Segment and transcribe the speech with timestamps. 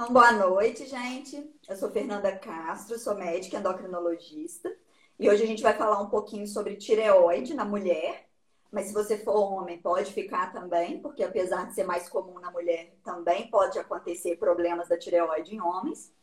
[0.00, 1.44] Então, boa noite, gente.
[1.68, 4.72] Eu sou Fernanda Castro, sou médica endocrinologista.
[5.18, 8.28] E hoje a gente vai falar um pouquinho sobre tireoide na mulher.
[8.70, 12.48] Mas se você for homem, pode ficar também, porque apesar de ser mais comum na
[12.48, 16.14] mulher, também pode acontecer problemas da tireoide em homens.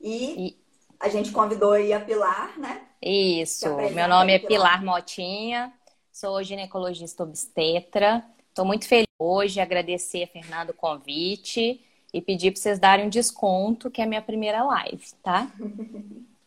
[0.00, 0.60] E, e...
[1.00, 2.86] a gente convidou aí a Pilar, né?
[3.02, 3.74] Isso.
[3.92, 5.74] Meu nome é Pilar Motinha,
[6.12, 8.24] sou ginecologista obstetra.
[8.56, 11.78] Estou muito feliz hoje, agradecer a Fernando o convite
[12.10, 15.52] e pedir para vocês darem um desconto, que é a minha primeira live, tá?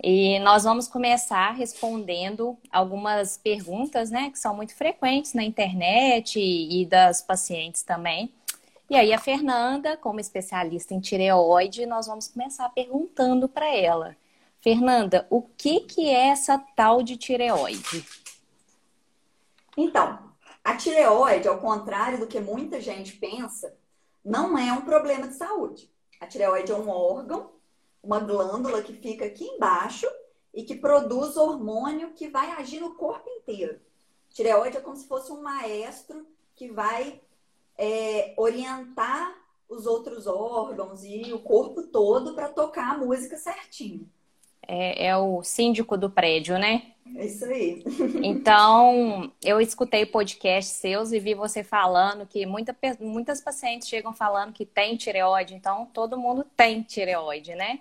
[0.02, 6.86] E nós vamos começar respondendo algumas perguntas, né, que são muito frequentes na internet e
[6.86, 8.34] das pacientes também.
[8.90, 14.16] E aí a Fernanda, como especialista em tireoide, nós vamos começar perguntando para ela.
[14.62, 18.06] Fernanda, o que que é essa tal de tireoide?
[19.78, 20.29] Então,
[20.70, 23.76] a tireoide, ao contrário do que muita gente pensa,
[24.24, 25.92] não é um problema de saúde.
[26.20, 27.54] A tireoide é um órgão,
[28.04, 30.06] uma glândula que fica aqui embaixo
[30.54, 33.80] e que produz hormônio que vai agir no corpo inteiro.
[34.30, 37.20] A tireoide é como se fosse um maestro que vai
[37.76, 44.08] é, orientar os outros órgãos e o corpo todo para tocar a música certinho.
[44.68, 46.94] É, é, o síndico do prédio, né?
[47.16, 47.84] É isso aí.
[48.24, 54.54] Então, eu escutei podcast seus e vi você falando que muita, muitas pacientes chegam falando
[54.54, 57.80] que tem tireoide, então todo mundo tem tireoide, né?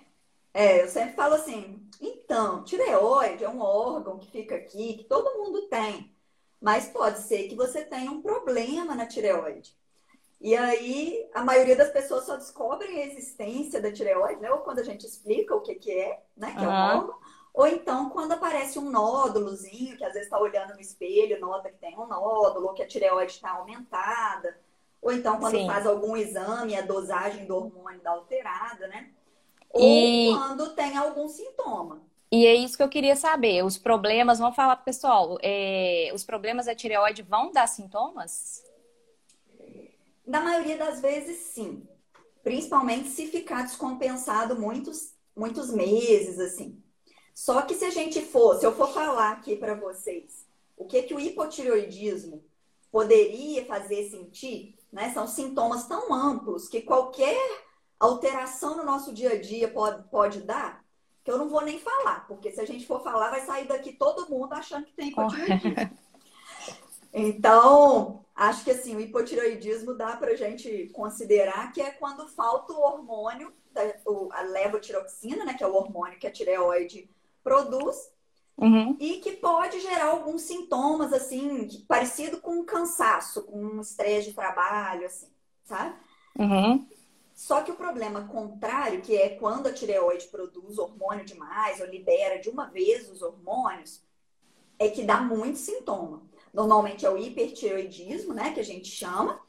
[0.53, 5.37] É, eu sempre falo assim, então, tireoide é um órgão que fica aqui, que todo
[5.37, 6.11] mundo tem,
[6.59, 9.78] mas pode ser que você tenha um problema na tireoide.
[10.41, 14.49] E aí, a maioria das pessoas só descobrem a existência da tireoide, né?
[14.51, 16.53] Ou quando a gente explica o que, que é, né?
[16.57, 16.71] Que uhum.
[16.71, 17.15] é um órgão.
[17.53, 21.77] Ou então, quando aparece um nódulozinho, que às vezes está olhando no espelho, nota que
[21.77, 24.57] tem um nódulo, ou que a tireoide está aumentada.
[25.01, 25.67] Ou então, quando Sim.
[25.67, 29.09] faz algum exame, a dosagem do hormônio está alterada, né?
[29.71, 30.33] Ou e...
[30.33, 32.01] quando tem algum sintoma.
[32.31, 33.63] E é isso que eu queria saber.
[33.65, 36.11] Os problemas, vamos falar pro pessoal, é...
[36.13, 38.63] os problemas da tireoide vão dar sintomas?
[40.29, 41.87] Na maioria das vezes, sim.
[42.43, 46.79] Principalmente se ficar descompensado muitos, muitos meses, assim.
[47.33, 50.45] Só que se a gente for, se eu for falar aqui para vocês
[50.77, 52.45] o que, que o hipotireoidismo
[52.91, 55.11] poderia fazer sentir, né?
[55.13, 57.35] São sintomas tão amplos que qualquer
[57.99, 60.85] alteração no nosso dia a dia pode, pode dar,
[61.23, 63.93] que eu não vou nem falar, porque se a gente for falar, vai sair daqui
[63.93, 65.97] todo mundo achando que tem hipotireoidismo.
[67.11, 72.71] Então, acho que assim, o hipotireoidismo dá para a gente considerar que é quando falta
[72.71, 73.53] o hormônio,
[74.31, 77.09] a levotiroxina, né, que é o hormônio que a tireoide
[77.43, 77.97] produz,
[78.57, 78.95] uhum.
[78.97, 84.33] e que pode gerar alguns sintomas, assim, parecido com um cansaço, com um estresse de
[84.33, 85.27] trabalho, assim,
[85.65, 85.95] sabe?
[86.37, 86.87] Uhum.
[87.33, 92.39] Só que o problema contrário, que é quando a tireoide produz hormônio demais ou libera
[92.39, 94.01] de uma vez os hormônios,
[94.77, 96.23] é que dá muito sintoma.
[96.53, 99.39] Normalmente é o hipertireoidismo, né, que a gente chama.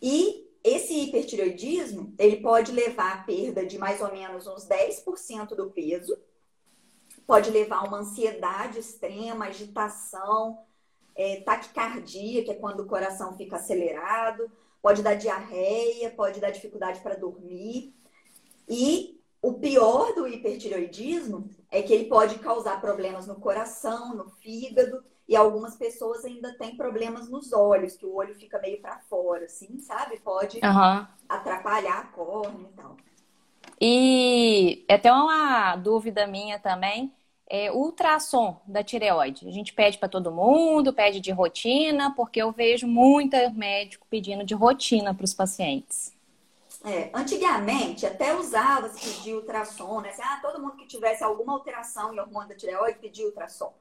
[0.00, 5.70] E esse hipertireoidismo, ele pode levar a perda de mais ou menos uns 10% do
[5.70, 6.18] peso,
[7.26, 10.58] pode levar a uma ansiedade extrema, agitação,
[11.14, 14.50] é, taquicardia, que é quando o coração fica acelerado,
[14.82, 17.94] pode dar diarreia, pode dar dificuldade para dormir.
[18.68, 25.04] E o pior do hipertireoidismo é que ele pode causar problemas no coração, no fígado
[25.28, 29.46] e algumas pessoas ainda têm problemas nos olhos, que o olho fica meio para fora,
[29.46, 30.20] assim, sabe?
[30.20, 31.06] Pode uhum.
[31.28, 32.96] atrapalhar a córnea e tal.
[33.80, 37.12] E até uma dúvida minha também,
[37.48, 39.46] é ultrassom da tireoide.
[39.48, 44.44] A gente pede para todo mundo, pede de rotina, porque eu vejo muita médico pedindo
[44.44, 46.12] de rotina para os pacientes.
[46.84, 50.10] É, antigamente, até usava-se pedir ultrassom, né?
[50.10, 53.72] Assim, ah, todo mundo que tivesse alguma alteração em hormônio da tireoide pedia ultrassom.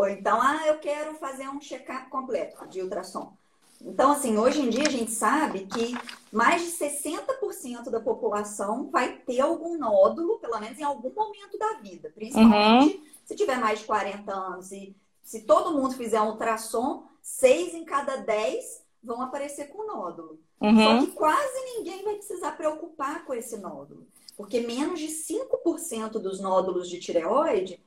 [0.00, 3.34] Ou então, ah, eu quero fazer um check-up completo de ultrassom.
[3.82, 5.94] Então, assim, hoje em dia a gente sabe que
[6.32, 11.74] mais de 60% da população vai ter algum nódulo, pelo menos em algum momento da
[11.82, 12.10] vida.
[12.14, 13.04] Principalmente uhum.
[13.26, 14.72] se tiver mais de 40 anos.
[14.72, 20.40] E se todo mundo fizer um ultrassom, 6 em cada 10 vão aparecer com nódulo.
[20.62, 20.82] Uhum.
[20.82, 24.06] Só que quase ninguém vai precisar preocupar com esse nódulo.
[24.34, 27.78] Porque menos de 5% dos nódulos de tireoide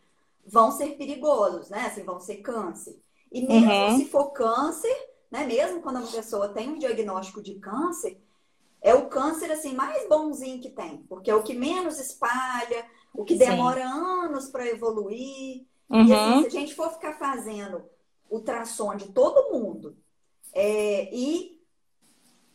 [0.46, 1.88] vão ser perigosos, né?
[1.88, 3.00] Assim, vão ser câncer.
[3.32, 3.98] E mesmo uhum.
[3.98, 4.96] se for câncer,
[5.32, 5.46] né?
[5.46, 8.22] Mesmo quando uma pessoa tem um diagnóstico de câncer,
[8.82, 13.24] é o câncer assim mais bonzinho que tem, porque é o que menos espalha, o
[13.24, 13.88] que demora Sim.
[13.88, 15.66] anos para evoluir.
[15.90, 16.06] Uhum.
[16.06, 17.84] E assim, se a gente for ficar fazendo
[18.30, 19.96] ultrassom de todo mundo
[20.54, 21.62] é, e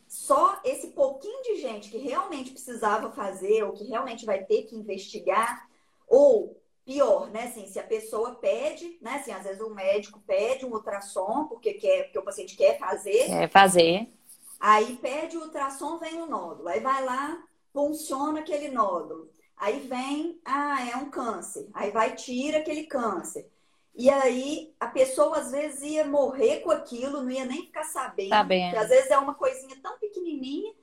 [0.07, 4.75] só esse pouquinho de gente que realmente precisava fazer, ou que realmente vai ter que
[4.75, 5.69] investigar,
[6.07, 6.58] ou
[6.89, 7.43] pior, né?
[7.43, 9.17] Assim, se a pessoa pede, né?
[9.17, 13.27] Assim, às vezes o médico pede um ultrassom porque quer, porque o paciente quer fazer.
[13.27, 14.11] Quer fazer.
[14.59, 16.67] Aí pede o ultrassom, vem o nódulo.
[16.67, 19.29] Aí vai lá, funciona aquele nódulo.
[19.55, 21.69] Aí vem, ah, é um câncer.
[21.75, 23.47] Aí vai, tira aquele câncer.
[23.95, 28.29] E aí a pessoa às vezes ia morrer com aquilo, não ia nem ficar sabendo.
[28.29, 28.71] Sabendo.
[28.71, 30.73] Porque às vezes é uma coisinha tão pequenininha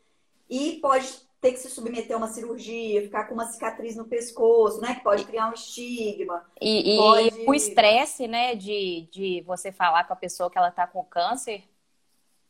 [0.48, 4.80] e pode ter que se submeter a uma cirurgia, ficar com uma cicatriz no pescoço,
[4.80, 4.94] né?
[4.94, 6.44] Que pode criar um estigma.
[6.60, 7.44] E, e pode...
[7.46, 11.62] o estresse, né, de, de você falar com a pessoa que ela tá com câncer,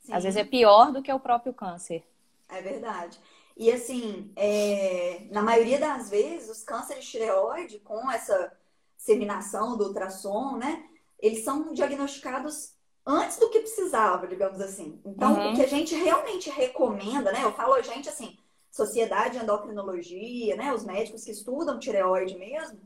[0.01, 0.13] Sim.
[0.13, 2.05] às vezes é pior do que o próprio câncer.
[2.49, 3.19] É verdade.
[3.57, 5.27] E assim, é...
[5.31, 8.53] na maioria das vezes, os cânceres de tireoide, com essa
[8.97, 10.85] disseminação do ultrassom, né?
[11.19, 12.75] Eles são diagnosticados
[13.05, 15.01] antes do que precisava, digamos assim.
[15.05, 15.53] Então, uhum.
[15.53, 17.43] o que a gente realmente recomenda, né?
[17.43, 18.37] Eu falo a gente assim,
[18.77, 20.73] Sociedade de Endocrinologia, né?
[20.75, 22.79] Os médicos que estudam tireoide mesmo,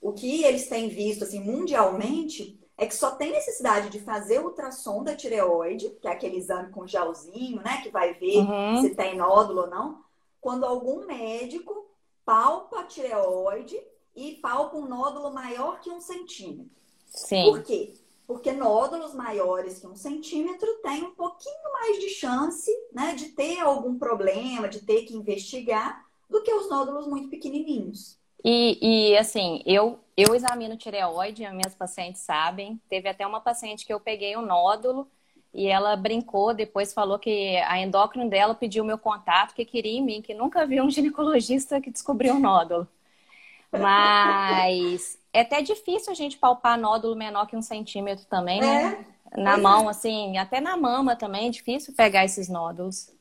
[0.00, 5.02] o que eles têm visto assim mundialmente é que só tem necessidade de fazer ultrassom
[5.02, 7.80] da tireoide, que é aquele exame com gelzinho, né?
[7.82, 8.80] Que vai ver uhum.
[8.80, 9.98] se tem nódulo ou não,
[10.40, 11.90] quando algum médico
[12.24, 13.78] palpa a tireoide
[14.14, 16.70] e palpa um nódulo maior que um centímetro.
[17.06, 17.44] Sim.
[17.44, 17.94] Por quê?
[18.30, 23.58] Porque nódulos maiores que um centímetro têm um pouquinho mais de chance né, de ter
[23.58, 28.16] algum problema, de ter que investigar, do que os nódulos muito pequenininhos.
[28.44, 32.80] E, e assim, eu, eu examino tireoide, as minhas pacientes sabem.
[32.88, 35.08] Teve até uma paciente que eu peguei um nódulo
[35.52, 40.04] e ela brincou, depois falou que a endócrina dela pediu meu contato, que queria em
[40.04, 42.86] mim, que nunca viu um ginecologista que descobriu um nódulo.
[43.72, 49.04] Mas é até difícil a gente palpar nódulo menor que um centímetro também, né?
[49.32, 49.90] É, na mão, é.
[49.90, 53.12] assim, até na mama também é difícil pegar esses nódulos.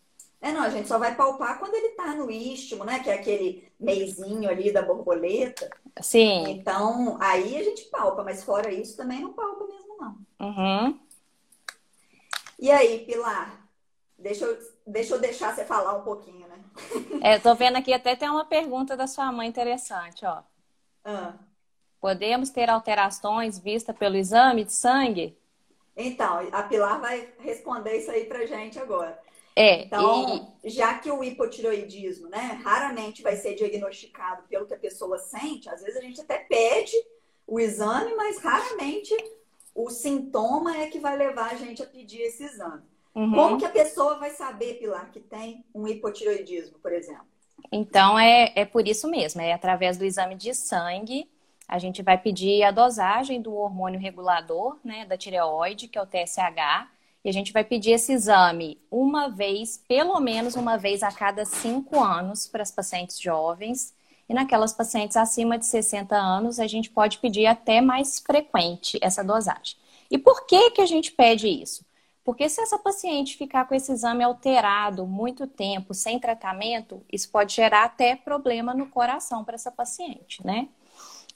[0.42, 3.00] É, não, a gente só vai palpar quando ele tá no istmo, né?
[3.00, 5.70] Que é aquele meizinho ali da borboleta.
[6.02, 6.50] Sim.
[6.50, 10.18] Então, aí a gente palpa, mas fora isso também não palpa mesmo, não.
[10.40, 11.00] Uhum.
[12.58, 13.68] E aí, Pilar?
[14.18, 14.58] Deixa eu,
[14.88, 16.58] deixa eu deixar você falar um pouquinho, né?
[17.22, 20.42] É, tô vendo aqui até tem uma pergunta da sua mãe interessante, ó.
[21.04, 21.34] Ah.
[22.00, 25.38] Podemos ter alterações vistas pelo exame de sangue?
[25.96, 29.20] Então, a Pilar vai responder isso aí pra gente agora.
[29.56, 30.70] É, então, e...
[30.70, 35.82] já que o hipotiroidismo, né, raramente vai ser diagnosticado pelo que a pessoa sente, às
[35.82, 36.96] vezes a gente até pede
[37.46, 39.14] o exame, mas raramente
[39.76, 42.84] o sintoma é que vai levar a gente a pedir esse exame.
[43.14, 43.34] Uhum.
[43.34, 47.26] Como que a pessoa vai saber, Pilar, que tem um hipotiroidismo, por exemplo?
[47.70, 51.30] Então, é, é por isso mesmo, é através do exame de sangue,
[51.70, 56.06] a gente vai pedir a dosagem do hormônio regulador, né, da tireoide, que é o
[56.06, 56.90] TSH,
[57.24, 61.46] e a gente vai pedir esse exame uma vez, pelo menos uma vez a cada
[61.46, 63.94] cinco anos para as pacientes jovens.
[64.28, 69.24] E naquelas pacientes acima de 60 anos, a gente pode pedir até mais frequente essa
[69.24, 69.76] dosagem.
[70.10, 71.86] E por que, que a gente pede isso?
[72.24, 77.54] Porque se essa paciente ficar com esse exame alterado muito tempo, sem tratamento, isso pode
[77.54, 80.68] gerar até problema no coração para essa paciente, né?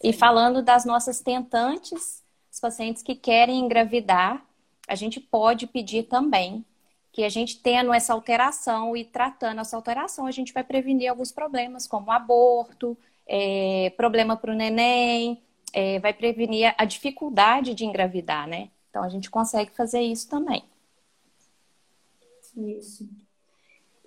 [0.03, 2.21] E falando das nossas tentantes,
[2.51, 4.45] os pacientes que querem engravidar,
[4.85, 6.65] a gente pode pedir também
[7.13, 11.31] que a gente tendo essa alteração e tratando essa alteração, a gente vai prevenir alguns
[11.31, 15.41] problemas, como aborto, é, problema para o neném,
[15.71, 18.69] é, vai prevenir a dificuldade de engravidar, né?
[18.89, 20.63] Então a gente consegue fazer isso também.
[22.57, 23.07] Isso.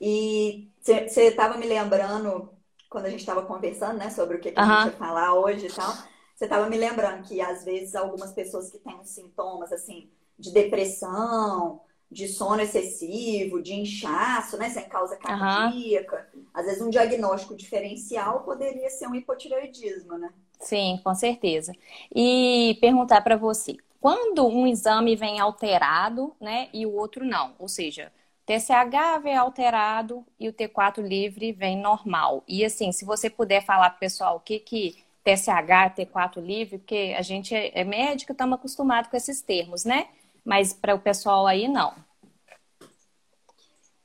[0.00, 2.50] E você estava me lembrando,
[2.96, 4.66] quando a gente estava conversando, né, sobre o que, que uhum.
[4.66, 5.92] a gente ia falar hoje e tal,
[6.34, 11.82] você estava me lembrando que, às vezes, algumas pessoas que têm sintomas, assim, de depressão,
[12.10, 16.46] de sono excessivo, de inchaço, né, sem causa cardíaca, uhum.
[16.54, 20.32] às vezes um diagnóstico diferencial poderia ser um hipotireoidismo, né?
[20.58, 21.74] Sim, com certeza.
[22.14, 27.68] E perguntar para você, quando um exame vem alterado, né, e o outro não, ou
[27.68, 28.10] seja,
[28.46, 32.44] TSH vem alterado e o T4 livre vem normal.
[32.46, 36.78] E assim, se você puder falar para o pessoal o que que TSH, T4 livre,
[36.78, 40.08] porque a gente é, é médico, estamos acostumados com esses termos, né?
[40.44, 41.92] Mas para o pessoal aí, não.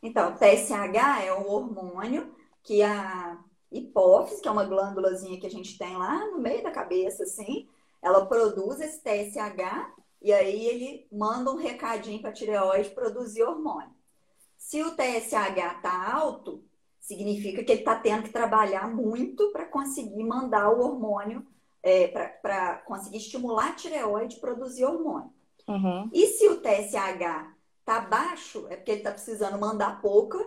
[0.01, 2.33] Então, TSH é um hormônio
[2.63, 3.37] que a
[3.71, 7.69] hipófise, que é uma glândulazinha que a gente tem lá no meio da cabeça, assim,
[8.01, 14.00] ela produz esse TSH e aí ele manda um recadinho para a tireoide produzir hormônio.
[14.61, 16.63] Se o TSH está alto,
[16.99, 21.45] significa que ele está tendo que trabalhar muito para conseguir mandar o hormônio,
[21.81, 25.33] é, para conseguir estimular a tireoide produzir hormônio.
[25.67, 26.09] Uhum.
[26.13, 30.37] E se o TSH está baixo, é porque ele está precisando mandar pouca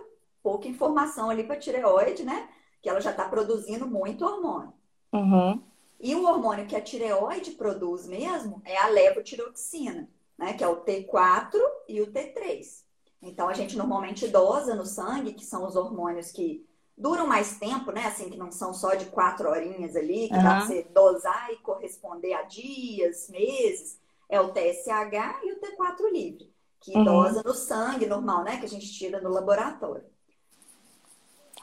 [0.41, 2.47] pouca informação ali para a tireoide, né?
[2.81, 4.73] Que ela já está produzindo muito hormônio.
[5.11, 5.61] Uhum.
[5.99, 10.53] E o hormônio que a tireoide produz mesmo é a levotiroxina, né?
[10.53, 12.84] Que é o T4 e o T3.
[13.25, 16.63] Então, a gente normalmente dosa no sangue, que são os hormônios que
[16.95, 18.05] duram mais tempo, né?
[18.05, 20.43] Assim, que não são só de quatro horinhas ali, que uhum.
[20.43, 23.99] dá pra você dosar e corresponder a dias, meses.
[24.29, 27.03] É o TSH e o T4 livre, que uhum.
[27.03, 28.57] dosa no sangue normal, né?
[28.57, 30.05] Que a gente tira no laboratório.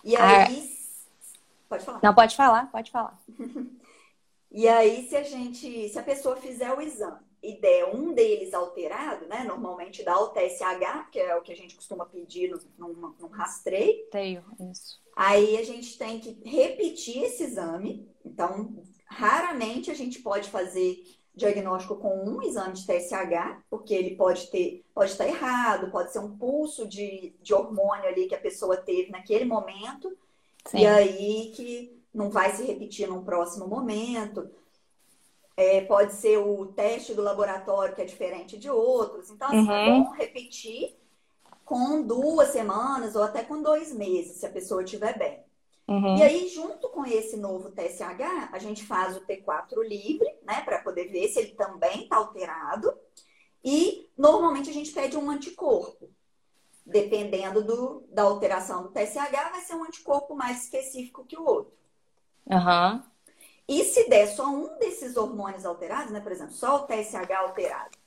[0.05, 0.47] E ah.
[0.47, 0.69] aí.
[0.69, 0.83] Ah.
[1.69, 2.01] Pode falar.
[2.03, 3.19] Não, pode falar, pode falar.
[4.51, 5.89] e aí, se a gente.
[5.89, 9.43] Se a pessoa fizer o exame e der um deles alterado, né?
[9.45, 14.07] Normalmente dá o TSH, que é o que a gente costuma pedir num, num rastreio.
[14.11, 15.01] Tenho, isso.
[15.17, 18.09] Aí a gente tem que repetir esse exame.
[18.25, 21.03] Então, raramente a gente pode fazer
[21.35, 26.19] diagnóstico com um exame de TSH, porque ele pode ter, pode estar errado, pode ser
[26.21, 30.17] um pulso de, de hormônio ali que a pessoa teve naquele momento,
[30.67, 30.81] Sim.
[30.81, 34.51] e aí que não vai se repetir num próximo momento.
[35.57, 39.31] É, pode ser o teste do laboratório que é diferente de outros.
[39.31, 39.73] Então, assim, é uhum.
[39.73, 40.97] é bom repetir
[41.65, 45.43] com duas semanas ou até com dois meses, se a pessoa estiver bem.
[45.89, 46.17] Uhum.
[46.17, 50.81] E aí, junto com esse novo TSH, a gente faz o T4 livre, né, para
[50.81, 52.93] poder ver se ele também está alterado.
[53.65, 56.11] E normalmente a gente pede um anticorpo.
[56.85, 61.73] Dependendo do, da alteração do TSH, vai ser um anticorpo mais específico que o outro.
[62.47, 63.03] Uhum.
[63.69, 66.21] E se der só um desses hormônios alterados, né?
[66.21, 68.03] Por exemplo, só o TSH alterado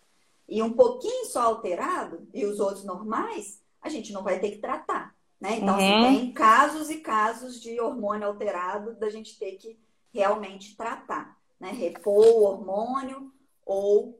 [0.47, 4.57] e um pouquinho só alterado e os outros normais, a gente não vai ter que
[4.57, 5.57] tratar, né?
[5.57, 6.05] Então, assim, uhum.
[6.05, 9.79] assim, tem casos e casos de hormônio alterado da gente ter que
[10.13, 11.71] realmente tratar, né?
[11.71, 13.31] Repor o hormônio
[13.65, 14.19] ou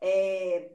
[0.00, 0.70] é,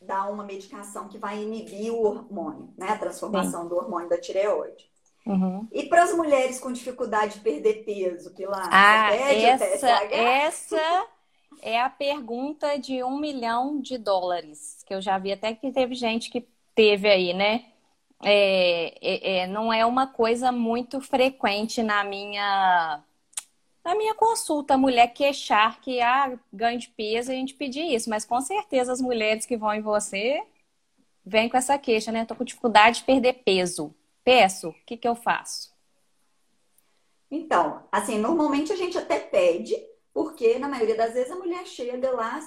[0.00, 2.90] dar uma medicação que vai inibir o hormônio, né?
[2.90, 3.68] A transformação Sim.
[3.68, 4.90] do hormônio da tireoide.
[5.26, 5.66] Uhum.
[5.72, 8.68] E para as mulheres com dificuldade de perder peso, Pilar?
[8.70, 11.06] Ah, essa, essa
[11.62, 15.94] é a pergunta de um milhão de dólares, que eu já vi até que teve
[15.94, 17.64] gente que teve aí, né?
[18.22, 23.02] É, é, é, não é uma coisa muito frequente na minha
[23.84, 28.08] na minha consulta, a mulher queixar que ah, ganho de peso a gente pedir isso,
[28.08, 30.42] mas com certeza as mulheres que vão em você
[31.24, 32.24] vêm com essa queixa, né?
[32.24, 35.72] Tô com dificuldade de perder peso peço, o que, que eu faço?
[37.30, 39.74] Então, assim, normalmente a gente até pede,
[40.12, 42.40] porque na maioria das vezes a mulher chega lá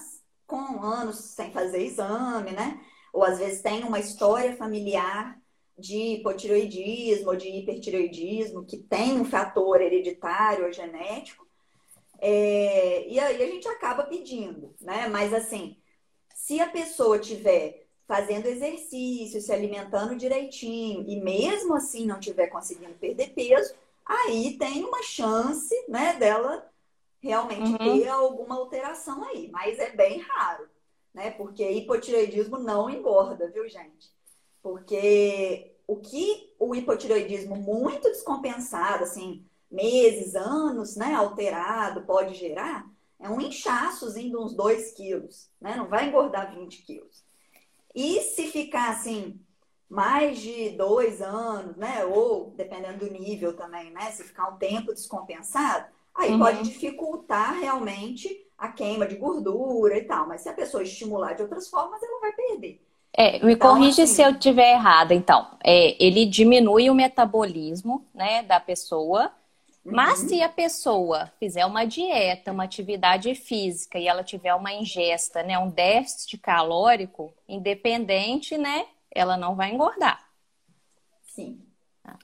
[0.45, 2.81] com anos sem fazer exame, né?
[3.13, 5.37] Ou às vezes tem uma história familiar
[5.77, 11.45] de hipotiroidismo ou de hipertiroidismo, que tem um fator hereditário ou genético.
[12.19, 15.07] É, e aí a gente acaba pedindo, né?
[15.07, 15.77] Mas assim,
[16.33, 22.93] se a pessoa tiver fazendo exercício, se alimentando direitinho e mesmo assim não estiver conseguindo
[22.93, 23.73] perder peso,
[24.05, 26.65] aí tem uma chance, né, dela
[27.19, 27.77] realmente uhum.
[27.99, 30.69] ter alguma alteração aí, mas é bem raro,
[31.13, 31.31] né?
[31.31, 34.09] Porque hipotireoidismo não engorda, viu, gente?
[34.61, 43.29] Porque o que o hipotireoidismo muito descompensado, assim, meses, anos, né, alterado, pode gerar, é
[43.29, 45.75] um inchaçozinho de uns 2 quilos, né?
[45.75, 47.26] Não vai engordar 20 quilos.
[47.97, 49.39] E se ficar assim,
[49.89, 52.05] mais de dois anos, né?
[52.05, 54.11] Ou dependendo do nível também, né?
[54.11, 56.37] Se ficar um tempo descompensado, aí uhum.
[56.37, 60.27] pode dificultar realmente a queima de gordura e tal.
[60.27, 62.79] Mas se a pessoa estimular de outras formas, ela vai perder.
[63.11, 65.47] É, me então, corrige assim, se eu estiver errada, então.
[65.63, 69.31] É, ele diminui o metabolismo, né, da pessoa
[69.91, 70.29] mas uhum.
[70.29, 75.57] se a pessoa fizer uma dieta, uma atividade física e ela tiver uma ingesta, né,
[75.57, 80.27] um déficit calórico, independente, né, ela não vai engordar.
[81.23, 81.61] Sim.
[82.03, 82.17] Tá.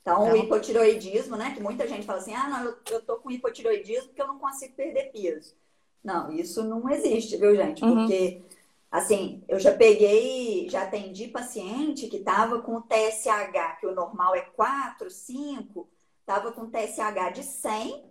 [0.00, 3.16] Então, então, o hipotiroidismo, né, que muita gente fala assim, ah, não, eu, eu tô
[3.16, 5.54] com hipotiroidismo porque eu não consigo perder peso.
[6.02, 7.84] Não, isso não existe, viu, gente?
[7.84, 8.06] Uhum.
[8.06, 8.42] Porque,
[8.90, 14.34] assim, eu já peguei, já atendi paciente que tava com o TSH, que o normal
[14.34, 15.86] é 4, 5,
[16.30, 18.04] Tava com TSH de 100.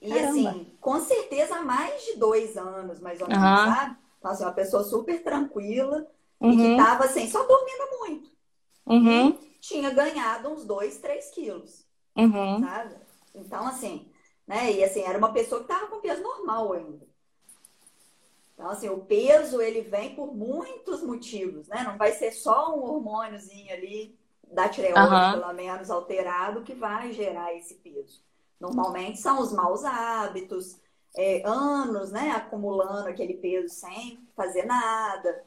[0.00, 0.28] E Caramba.
[0.30, 3.74] assim, com certeza há mais de dois anos, mais ou menos, uhum.
[3.74, 3.96] sabe?
[4.18, 6.10] Então, assim, uma pessoa super tranquila
[6.40, 6.52] uhum.
[6.52, 6.76] e que uhum.
[6.78, 8.32] tava assim, só dormindo muito.
[8.86, 9.38] Uhum.
[9.60, 11.86] Tinha ganhado uns 2, 3 quilos.
[12.16, 12.60] Uhum.
[12.60, 12.94] Sabe?
[13.34, 14.10] Então, assim,
[14.46, 14.72] né?
[14.72, 17.06] E assim, era uma pessoa que tava com peso normal ainda.
[18.54, 21.82] Então, assim, o peso, ele vem por muitos motivos, né?
[21.82, 24.18] Não vai ser só um hormôniozinho ali
[24.52, 25.40] da tireoide, uhum.
[25.40, 28.22] pelo menos alterado, que vai gerar esse peso.
[28.60, 30.80] Normalmente são os maus hábitos,
[31.16, 35.44] é, anos, né, acumulando aquele peso sem fazer nada,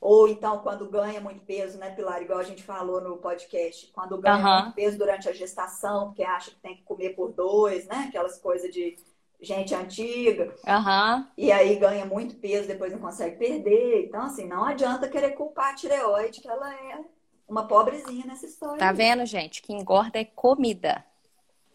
[0.00, 2.22] Ou então, quando ganha muito peso, né, Pilar?
[2.22, 4.62] Igual a gente falou no podcast, quando ganha uhum.
[4.62, 8.06] muito peso durante a gestação, porque acha que tem que comer por dois, né?
[8.08, 8.96] Aquelas coisas de
[9.40, 10.54] gente antiga.
[10.66, 11.26] Uhum.
[11.36, 14.06] E aí ganha muito peso, depois não consegue perder.
[14.06, 17.00] Então, assim, não adianta querer culpar a tireoide, que ela é
[17.48, 18.78] uma pobrezinha nessa história.
[18.78, 19.62] Tá vendo, gente?
[19.62, 21.04] Que engorda é comida.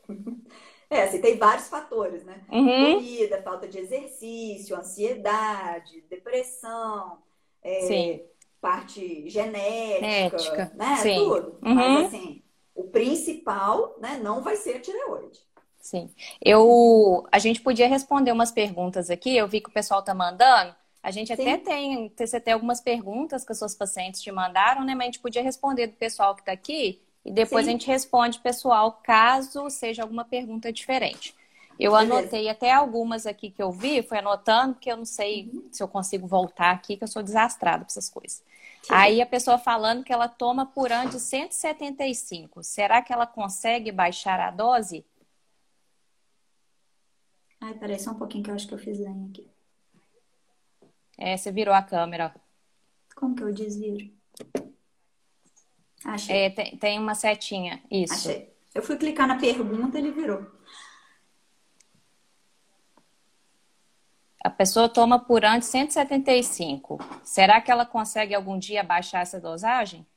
[0.93, 2.41] É, assim, tem vários fatores, né?
[2.51, 2.95] Uhum.
[2.95, 7.17] Comida, falta de exercício, ansiedade, depressão,
[7.63, 8.25] é,
[8.59, 10.71] parte genética, Genética.
[10.75, 10.97] né?
[10.97, 11.15] Sim.
[11.15, 11.57] Tudo.
[11.63, 11.75] Uhum.
[11.75, 12.43] Mas, assim,
[12.75, 15.39] o principal, né, não vai ser a tireoide.
[15.79, 16.09] Sim.
[16.43, 20.75] Eu, a gente podia responder umas perguntas aqui, eu vi que o pessoal tá mandando.
[21.03, 21.41] A gente Sim.
[21.41, 24.93] até tem, você tem algumas perguntas que as suas pacientes te mandaram, né?
[24.93, 27.69] Mas a gente podia responder do pessoal que está aqui e depois Sim.
[27.69, 31.35] a gente responde pessoal, caso seja alguma pergunta diferente.
[31.79, 32.13] Eu Beleza.
[32.13, 35.67] anotei até algumas aqui que eu vi, fui anotando, porque eu não sei uhum.
[35.71, 38.43] se eu consigo voltar aqui, que eu sou desastrada com essas coisas.
[38.83, 38.93] Sim.
[38.93, 42.63] Aí a pessoa falando que ela toma por ano de 175.
[42.63, 45.05] Será que ela consegue baixar a dose?
[47.59, 49.50] Ai, peraí, só um pouquinho que eu acho que eu fiz lenha aqui.
[51.23, 52.33] É, você virou a câmera.
[53.15, 54.11] Como que eu desviro?
[56.03, 56.35] Achei.
[56.35, 58.11] É, tem, tem uma setinha, isso.
[58.11, 58.51] Achei.
[58.73, 60.47] Eu fui clicar na pergunta, ele virou.
[64.43, 66.97] A pessoa toma por ano 175.
[67.23, 70.07] Será que ela consegue algum dia baixar essa dosagem?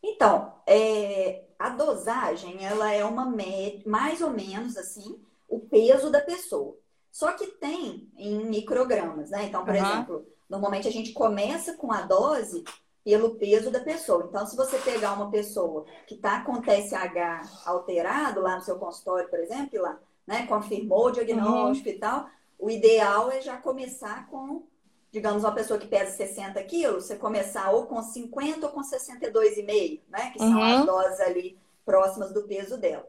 [0.00, 6.20] Então, é, a dosagem, ela é uma média, mais ou menos assim, o peso da
[6.20, 6.78] pessoa.
[7.10, 9.44] Só que tem em microgramas, né?
[9.44, 9.80] Então, por uhum.
[9.80, 12.64] exemplo, normalmente a gente começa com a dose
[13.04, 14.26] pelo peso da pessoa.
[14.28, 19.28] Então, se você pegar uma pessoa que está com TSH alterado lá no seu consultório,
[19.28, 21.94] por exemplo, lá, né, confirmou o diagnóstico uhum.
[21.94, 24.64] e tal, o ideal é já começar com,
[25.10, 30.00] digamos, uma pessoa que pesa 60 quilos, você começar ou com 50 ou com 62,5,
[30.08, 30.62] né, que são uhum.
[30.62, 33.08] as doses ali próximas do peso dela.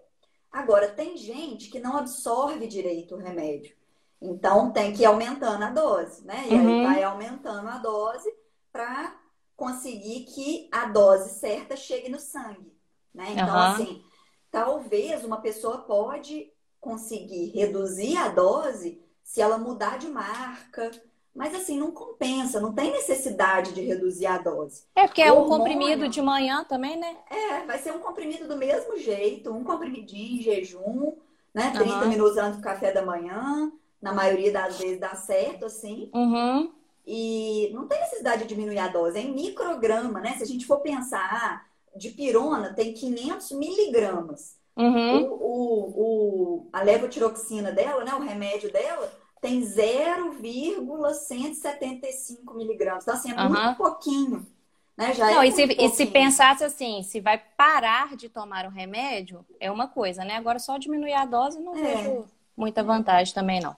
[0.51, 3.75] Agora, tem gente que não absorve direito o remédio.
[4.21, 6.45] Então, tem que ir aumentando a dose, né?
[6.47, 6.79] E uhum.
[6.79, 8.31] aí vai aumentando a dose
[8.71, 9.15] para
[9.55, 12.71] conseguir que a dose certa chegue no sangue,
[13.13, 13.31] né?
[13.31, 13.73] Então, uhum.
[13.73, 14.03] assim,
[14.51, 20.91] talvez uma pessoa pode conseguir reduzir a dose se ela mudar de marca,
[21.33, 24.83] mas assim, não compensa, não tem necessidade de reduzir a dose.
[24.95, 27.17] É, porque é um comprimido de manhã também, né?
[27.29, 31.15] É, vai ser um comprimido do mesmo jeito, um comprimidinho em jejum,
[31.53, 31.71] né?
[31.71, 32.07] 30 uhum.
[32.09, 36.09] minutos antes do café da manhã na maioria das vezes dá certo, assim.
[36.13, 36.71] Uhum.
[37.05, 40.35] E não tem necessidade de diminuir a dose, é em micrograma, né?
[40.37, 44.59] Se a gente for pensar, de pirona tem 500 miligramas.
[44.75, 45.23] Uhum.
[45.23, 48.15] O, o, o, a levotiroxina dela, né?
[48.15, 49.11] O remédio dela
[49.41, 53.03] tem 0,175 miligramas.
[53.03, 53.75] Então, assim, é muito uhum.
[53.75, 54.47] pouquinho.
[54.95, 55.13] Né?
[55.13, 58.69] Já não, é e, se, e se pensasse assim, se vai parar de tomar o
[58.69, 60.35] remédio, é uma coisa, né?
[60.35, 61.81] Agora só diminuir a dose não é.
[61.81, 63.75] vejo muita vantagem também, não.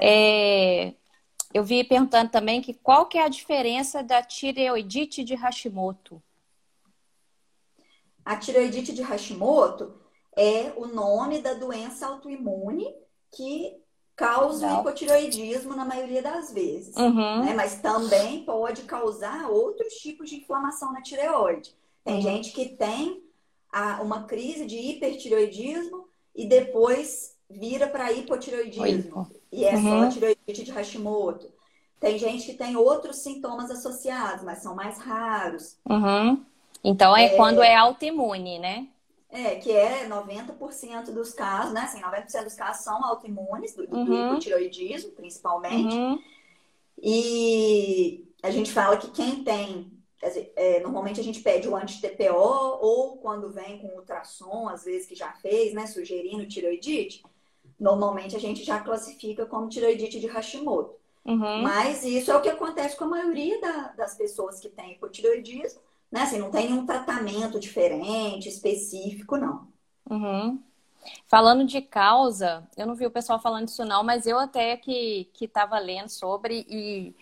[0.00, 0.86] É.
[0.88, 0.94] É,
[1.52, 6.22] eu vi perguntando também que qual que é a diferença da tireoidite de Hashimoto?
[8.24, 9.94] A tireoidite de Hashimoto
[10.36, 12.94] é o nome da doença autoimune
[13.32, 13.76] que
[14.14, 16.94] causa o hipotireoidismo na maioria das vezes.
[16.94, 17.44] Uhum.
[17.44, 17.54] Né?
[17.54, 21.74] Mas também pode causar outros tipos de inflamação na tireoide.
[22.04, 22.22] Tem uhum.
[22.22, 23.24] gente que tem
[23.72, 29.30] a, uma crise de hipertireoidismo e depois vira para hipotireoidismo.
[29.52, 30.04] E é uhum.
[30.04, 31.50] só tireoidite de Hashimoto.
[31.98, 35.76] Tem gente que tem outros sintomas associados, mas são mais raros.
[35.88, 36.44] Uhum.
[36.82, 38.88] Então é, é, quando é autoimune, né?
[39.28, 41.82] É, que é 90% dos casos, né?
[41.82, 44.04] Assim, 90% dos casos são autoimunes, do, uhum.
[44.04, 45.94] do hipotireoidismo, principalmente.
[45.94, 46.18] Uhum.
[47.02, 49.92] E a gente fala que quem tem
[50.54, 55.14] é, normalmente a gente pede o anti-TPO ou quando vem com ultrassom, às vezes que
[55.14, 57.22] já fez, né, sugerindo tireoidite,
[57.80, 60.94] normalmente a gente já classifica como tireoidite de Hashimoto.
[61.24, 61.62] Uhum.
[61.62, 65.80] Mas isso é o que acontece com a maioria da, das pessoas que têm hipotireoidismo,
[66.12, 66.22] né?
[66.22, 69.68] Assim, não tem nenhum tratamento diferente, específico, não.
[70.08, 70.62] Uhum.
[71.26, 75.30] Falando de causa, eu não vi o pessoal falando disso não, mas eu até que
[75.40, 77.14] estava lendo sobre e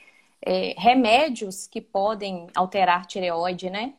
[0.42, 3.94] é, remédios que podem alterar tireoide, né?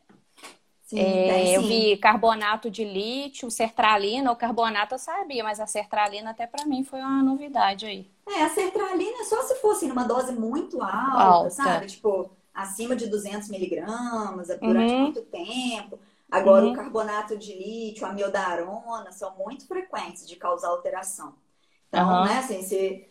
[0.90, 6.32] Sim, é, eu vi carbonato de lítio, sertralina, o carbonato eu sabia, mas a sertralina
[6.32, 8.10] até para mim foi uma novidade aí.
[8.28, 11.50] É, a sertralina só se fosse numa dose muito alta, alta.
[11.52, 11.86] sabe?
[11.86, 15.02] Tipo, acima de 200 miligramas durante uhum.
[15.02, 16.00] muito tempo.
[16.32, 16.72] Agora, uhum.
[16.72, 21.36] o carbonato de lítio, a miodarona, são muito frequentes de causar alteração.
[21.88, 22.26] Então, uhum.
[22.26, 23.08] né, assim, se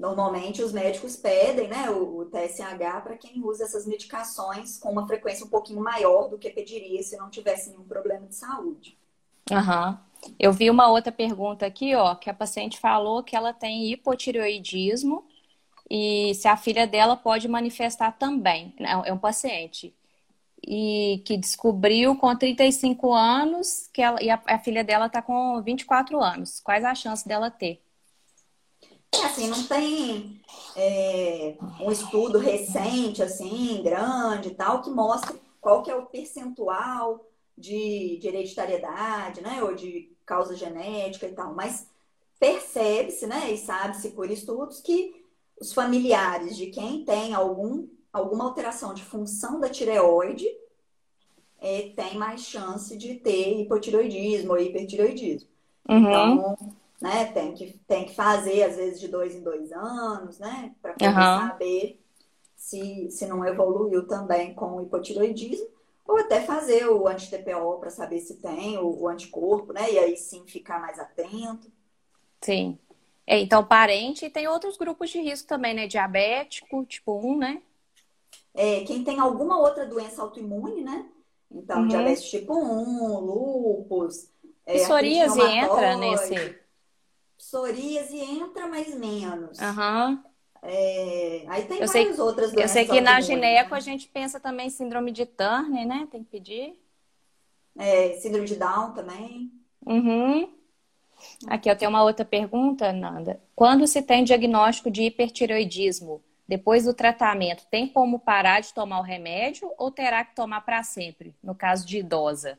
[0.00, 5.06] Normalmente os médicos pedem né, o, o TSH para quem usa essas medicações com uma
[5.06, 8.96] frequência um pouquinho maior do que pediria se não tivesse nenhum problema de saúde.
[9.50, 9.98] Uhum.
[10.38, 15.22] Eu vi uma outra pergunta aqui, ó, que a paciente falou que ela tem hipotireoidismo
[15.90, 18.74] e se a filha dela pode manifestar também.
[18.80, 19.94] Não, é um paciente.
[20.66, 25.60] E que descobriu com 35 anos que ela, e a, a filha dela está com
[25.60, 26.58] 24 anos.
[26.60, 27.82] Quais as chances dela ter?
[29.24, 30.40] Assim, não tem
[30.76, 37.24] é, um estudo recente, assim, grande e tal, que mostre qual que é o percentual
[37.56, 39.62] de, de hereditariedade, né?
[39.62, 41.54] Ou de causa genética e tal.
[41.54, 41.86] Mas
[42.38, 43.52] percebe-se, né?
[43.52, 45.24] E sabe-se por estudos que
[45.60, 50.48] os familiares de quem tem algum, alguma alteração de função da tireoide
[51.60, 55.48] é, tem mais chance de ter hipotireoidismo ou hipertireoidismo.
[55.88, 55.98] Uhum.
[55.98, 56.56] Então,
[57.00, 57.26] né?
[57.32, 60.74] Tem que, tem que fazer, às vezes, de dois em dois anos, né?
[60.82, 61.48] Para poder uhum.
[61.48, 62.00] saber
[62.54, 65.66] se, se não evoluiu também com o hipotiroidismo.
[66.06, 69.90] Ou até fazer o anti-TPO para saber se tem o, o, anticorpo, né?
[69.92, 71.70] E aí sim ficar mais atento.
[72.40, 72.76] Sim.
[73.26, 75.86] É, então, parente e tem outros grupos de risco também, né?
[75.86, 77.62] Diabético, tipo 1, né?
[78.52, 81.06] É, quem tem alguma outra doença autoimune, né?
[81.50, 81.88] Então, uhum.
[81.88, 84.28] diabetes tipo 1, lúpus.
[84.66, 86.59] É, psoríase entra nesse
[87.50, 89.58] psoríase entra mais menos.
[89.58, 90.22] Uhum.
[90.62, 92.76] É, aí tem eu várias sei, outras doenças.
[92.76, 93.76] Eu sei que na gineco né?
[93.76, 96.06] a gente pensa também em síndrome de Turner, né?
[96.10, 96.80] Tem que pedir.
[97.76, 99.50] É, síndrome de Down também.
[99.84, 100.48] Uhum.
[101.48, 103.40] Aqui eu tenho uma outra pergunta, Nanda.
[103.56, 109.04] Quando se tem diagnóstico de hipertiroidismo, depois do tratamento, tem como parar de tomar o
[109.04, 112.58] remédio ou terá que tomar para sempre, no caso de idosa?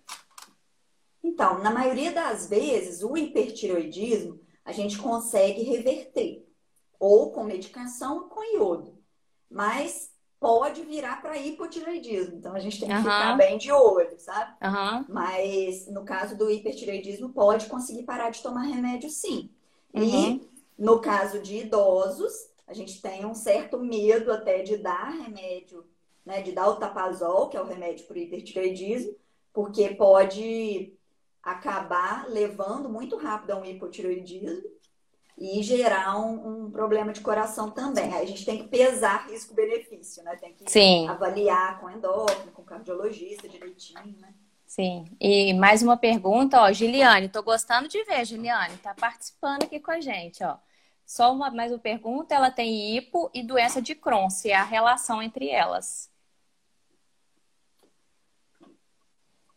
[1.24, 4.40] Então, na maioria das vezes, o hipertiroidismo
[4.72, 6.48] a gente consegue reverter,
[6.98, 8.98] ou com medicação ou com iodo.
[9.50, 13.02] Mas pode virar para hipotireoidismo, então a gente tem que uhum.
[13.02, 14.56] ficar bem de olho, sabe?
[14.64, 15.06] Uhum.
[15.10, 19.52] Mas no caso do hipertireoidismo, pode conseguir parar de tomar remédio sim.
[19.94, 20.04] Uhum.
[20.04, 22.34] E no caso de idosos,
[22.66, 25.86] a gente tem um certo medo até de dar remédio,
[26.26, 29.14] né, de dar o tapazol, que é o remédio para o hipertireoidismo,
[29.54, 30.98] porque pode
[31.44, 34.70] acabar levando muito rápido a um hipotiroidismo
[35.38, 38.14] e gerar um, um, problema de coração também.
[38.14, 40.36] Aí a gente tem que pesar risco-benefício, né?
[40.36, 41.08] Tem que Sim.
[41.08, 44.34] avaliar com endócrino, com cardiologista direitinho, né?
[44.68, 45.06] Sim.
[45.20, 49.92] E mais uma pergunta, ó, Giliane, tô gostando de ver, Giliane, tá participando aqui com
[49.92, 50.58] a gente, ó.
[51.06, 55.22] Só uma mais uma pergunta, ela tem hipo e doença de Crohn, se a relação
[55.22, 56.11] entre elas.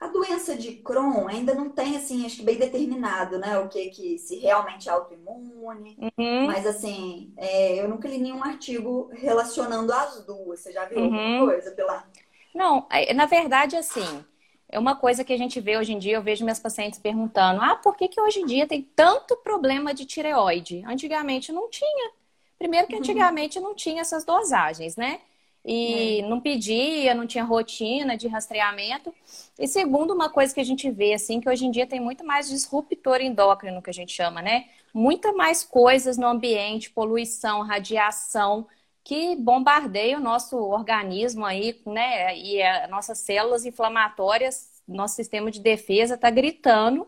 [0.05, 3.59] A doença de Crohn ainda não tem, assim, acho que bem determinado, né?
[3.59, 5.97] O que que se realmente é autoimune.
[5.99, 6.47] Uhum.
[6.47, 10.61] Mas, assim, é, eu nunca li nenhum artigo relacionando as duas.
[10.61, 11.05] Você já viu uhum.
[11.05, 12.07] alguma coisa, Pilar?
[12.55, 14.23] Não, na verdade, assim,
[14.69, 17.63] é uma coisa que a gente vê hoje em dia, eu vejo minhas pacientes perguntando,
[17.63, 20.85] ah, por que que hoje em dia tem tanto problema de tireoide?
[20.87, 22.11] Antigamente não tinha.
[22.59, 23.01] Primeiro que uhum.
[23.01, 23.65] antigamente uhum.
[23.65, 25.21] não tinha essas dosagens, né?
[25.65, 26.29] E é.
[26.29, 29.15] não pedia, não tinha rotina de rastreamento.
[29.59, 32.25] E segundo, uma coisa que a gente vê, assim, que hoje em dia tem muito
[32.25, 34.67] mais disruptor endócrino, que a gente chama, né?
[34.93, 38.67] Muita mais coisas no ambiente, poluição, radiação,
[39.03, 42.37] que bombardeia o nosso organismo aí, né?
[42.37, 47.07] E as nossas células inflamatórias, nosso sistema de defesa está gritando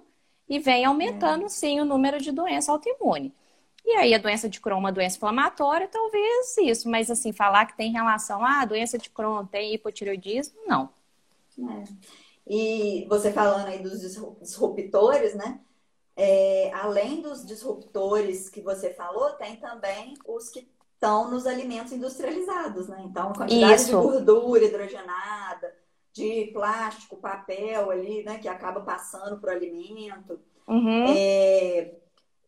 [0.49, 1.49] e vem aumentando, é.
[1.49, 3.35] sim, o número de doença autoimune.
[3.87, 7.67] E aí a doença de Crohn é uma doença inflamatória, talvez isso, mas assim, falar
[7.67, 10.91] que tem relação, ah, a doença de Crohn tem hipotireoidismo, não.
[11.57, 11.85] É.
[12.49, 15.61] E você falando aí dos disruptores, né?
[16.17, 22.89] É, além dos disruptores que você falou, tem também os que estão nos alimentos industrializados,
[22.89, 23.05] né?
[23.05, 23.87] Então, quantidade Isso.
[23.87, 25.75] de gordura hidrogenada,
[26.13, 28.39] de plástico, papel ali, né?
[28.39, 30.41] Que acaba passando para o alimento.
[30.67, 31.05] Uhum.
[31.09, 31.95] É,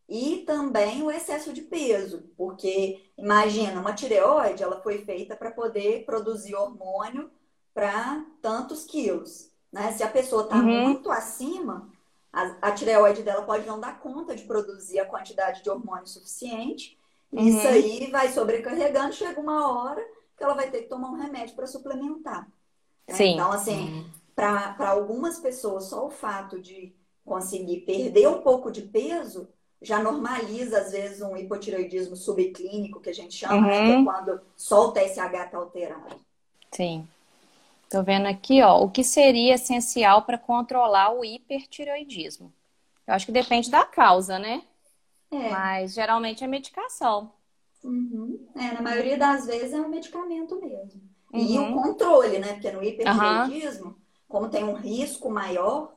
[0.09, 6.07] e também o excesso de peso, porque imagina, uma tireoide, ela foi feita para poder
[6.07, 7.31] produzir hormônio
[7.75, 9.93] para tantos quilos, né?
[9.93, 10.89] Se a pessoa está uhum.
[10.89, 11.91] muito acima,
[12.33, 16.99] a, a, tireoide dela pode não dar conta de produzir a quantidade de hormônio suficiente,
[17.31, 17.47] uhum.
[17.47, 20.03] isso aí vai sobrecarregando, chega uma hora
[20.37, 22.49] que ela vai ter que tomar um remédio para suplementar.
[23.07, 23.15] Né?
[23.15, 23.35] Sim.
[23.35, 24.11] Então, assim, uhum.
[24.35, 29.49] para algumas pessoas, só o fato de conseguir perder um pouco de peso
[29.81, 33.63] já normaliza, às vezes, um hipotireoidismo subclínico, que a gente chama, uhum.
[33.63, 33.93] né?
[33.93, 34.05] É uhum.
[34.05, 36.17] quando só o TSH está alterado.
[36.73, 37.07] Sim.
[37.89, 42.53] Tô vendo aqui, ó, o que seria essencial para controlar o hipertireoidismo?
[43.07, 44.63] Eu acho que depende da causa, né?
[45.31, 45.51] É.
[45.51, 47.33] Mas geralmente é medicação.
[47.83, 48.47] Uhum.
[48.55, 51.01] É, na maioria das vezes é um medicamento mesmo.
[51.33, 51.41] Uhum.
[51.41, 51.83] E o uhum.
[51.83, 52.55] controle, né?
[52.55, 53.95] Porque no hipertireoidismo, uhum.
[54.29, 55.95] como tem um risco maior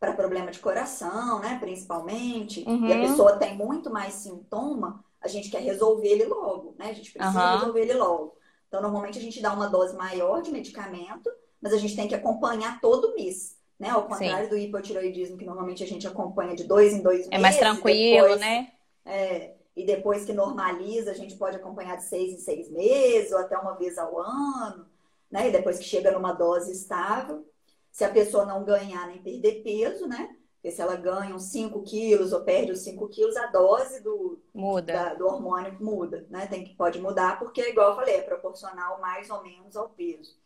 [0.00, 1.58] para problema de coração, né?
[1.60, 2.86] Principalmente, uhum.
[2.86, 6.86] e a pessoa tem muito mais sintoma, a gente quer resolver ele logo, né?
[6.86, 8.34] A gente precisa resolver ele logo.
[8.66, 12.14] Então, normalmente a gente dá uma dose maior de medicamento, mas a gente tem que
[12.14, 13.58] acompanhar todo mês.
[13.78, 13.90] Né?
[13.90, 14.50] Ao contrário Sim.
[14.50, 17.32] do hipotiroidismo, que normalmente a gente acompanha de dois em dois meses.
[17.32, 18.72] É mais tranquilo, depois, né?
[19.04, 23.38] É, e depois que normaliza, a gente pode acompanhar de seis em seis meses, ou
[23.38, 24.86] até uma vez ao ano,
[25.30, 25.48] né?
[25.48, 27.44] E depois que chega numa dose estável.
[27.90, 30.36] Se a pessoa não ganhar nem perder peso, né?
[30.54, 34.42] Porque se ela ganha uns 5 quilos ou perde os 5 quilos, a dose do,
[34.54, 34.92] muda.
[34.92, 36.46] Da, do hormônio muda, né?
[36.46, 40.36] Tem que, pode mudar, porque, igual eu falei, é proporcional mais ou menos ao peso.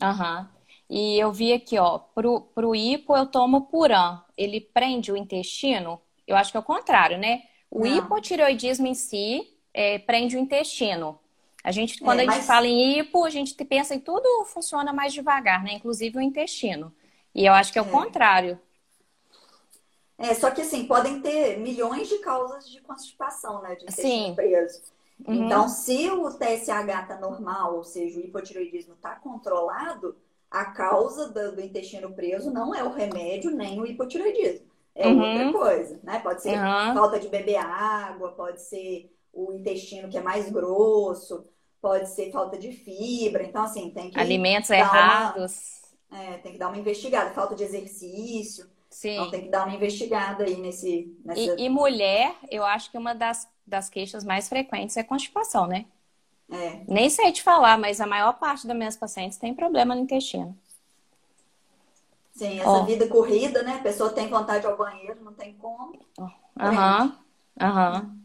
[0.00, 0.40] Aham.
[0.40, 0.64] Uhum.
[0.88, 4.20] E eu vi aqui, ó, pro, pro hipo eu tomo Puran.
[4.36, 6.00] Ele prende o intestino?
[6.26, 7.42] Eu acho que é o contrário, né?
[7.70, 7.96] O Não.
[7.96, 11.18] hipotireoidismo em si é, prende o intestino.
[11.64, 12.46] A gente, quando é, a gente mas...
[12.46, 15.72] fala em hipo, a gente pensa em tudo funciona mais devagar, né?
[15.72, 16.94] Inclusive o intestino.
[17.34, 17.90] E eu acho que é o é.
[17.90, 18.60] contrário.
[20.18, 23.76] É, só que assim, podem ter milhões de causas de constipação, né?
[23.76, 24.34] De intestino Sim.
[24.34, 24.82] preso.
[25.26, 25.46] Uhum.
[25.46, 30.16] Então, se o TSH tá normal, ou seja, o hipotireoidismo tá controlado,
[30.50, 34.66] a causa do, intestino preso não é o remédio nem o hipotireoidismo.
[34.94, 35.20] É uhum.
[35.20, 36.20] outra coisa, né?
[36.20, 36.94] Pode ser uhum.
[36.94, 41.44] falta de beber água, pode ser o intestino que é mais grosso,
[41.84, 43.42] pode ser falta de fibra.
[43.42, 44.18] Então, assim, tem que.
[44.18, 45.82] Alimentos errados.
[46.10, 47.30] Uma, é, tem que dar uma investigada.
[47.32, 48.66] Falta de exercício.
[48.88, 49.16] Sim.
[49.16, 51.14] Então, tem que dar uma investigada aí nesse.
[51.22, 51.40] Nessa...
[51.40, 55.84] E, e mulher, eu acho que uma das, das queixas mais frequentes é constipação, né?
[56.50, 56.80] É.
[56.88, 60.56] Nem sei te falar, mas a maior parte das minhas pacientes tem problema no intestino.
[62.32, 62.84] Sim, essa oh.
[62.84, 63.76] vida corrida, né?
[63.76, 65.98] A pessoa tem vontade ao banheiro, não tem como.
[66.58, 67.18] Aham,
[67.60, 68.23] aham.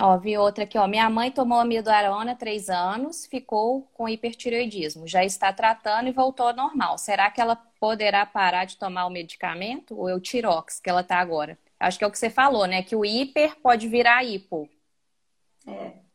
[0.00, 0.86] Ó, vi outra aqui, ó.
[0.86, 5.06] Minha mãe tomou amidoarona há três anos, ficou com hipertireoidismo.
[5.06, 6.98] Já está tratando e voltou ao normal.
[6.98, 9.98] Será que ela poderá parar de tomar o medicamento?
[9.98, 11.58] Ou é o tirox que ela está agora?
[11.80, 12.82] Acho que é o que você falou, né?
[12.82, 14.68] Que o hiper pode virar hipo.
[15.66, 16.08] É.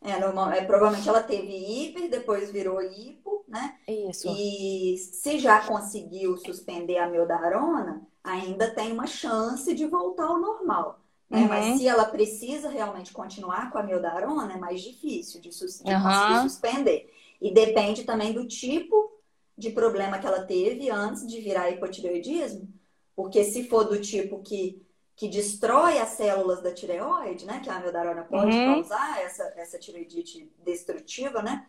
[0.00, 3.76] É, normal, é, provavelmente ela teve hiper, depois virou hipo, né?
[3.88, 4.28] Isso.
[4.28, 11.00] E se já conseguiu suspender a miodarona, ainda tem uma chance de voltar ao normal.
[11.28, 11.42] Né?
[11.42, 11.48] Uhum.
[11.48, 15.92] Mas se ela precisa realmente continuar com a miodarona, é mais difícil de, sus de
[15.92, 16.02] uhum.
[16.02, 17.14] conseguir suspender.
[17.40, 19.12] E depende também do tipo
[19.56, 22.68] de problema que ela teve antes de virar hipotireoidismo.
[23.14, 24.80] Porque se for do tipo que
[25.18, 27.58] que destrói as células da tireoide, né?
[27.58, 28.74] Que a amiodarona pode uhum.
[28.74, 31.66] causar essa, essa tireoidite destrutiva, né?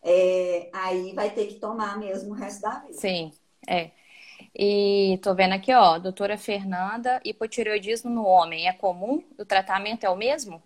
[0.00, 2.92] É, aí vai ter que tomar mesmo o resto da vida.
[2.92, 3.32] Sim,
[3.66, 3.90] é.
[4.54, 9.22] E tô vendo aqui, ó, doutora Fernanda, hipotireoidismo no homem é comum?
[9.38, 10.62] O tratamento é o mesmo?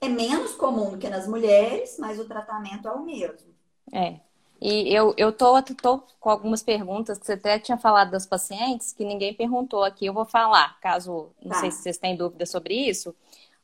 [0.00, 3.54] É menos comum do que nas mulheres, mas o tratamento é o mesmo.
[3.92, 4.20] É.
[4.60, 8.92] E eu, eu tô, tô com algumas perguntas que você até tinha falado das pacientes,
[8.92, 10.06] que ninguém perguntou aqui.
[10.06, 11.60] Eu vou falar, caso não tá.
[11.60, 13.14] sei se vocês têm dúvida sobre isso.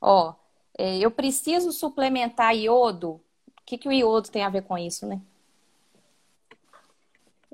[0.00, 0.34] Ó,
[0.78, 3.20] é, eu preciso suplementar iodo.
[3.48, 5.20] O que, que o iodo tem a ver com isso, né?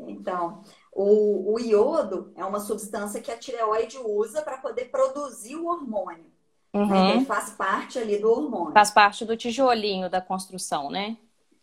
[0.08, 5.66] Então, o, o iodo é uma substância que a tireoide usa para poder produzir o
[5.66, 6.30] hormônio.
[6.72, 6.86] Uhum.
[6.86, 7.10] Né?
[7.16, 8.72] Então, faz parte ali do hormônio.
[8.72, 11.16] Faz parte do tijolinho da construção, né?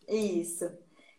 [0.08, 0.69] Isso.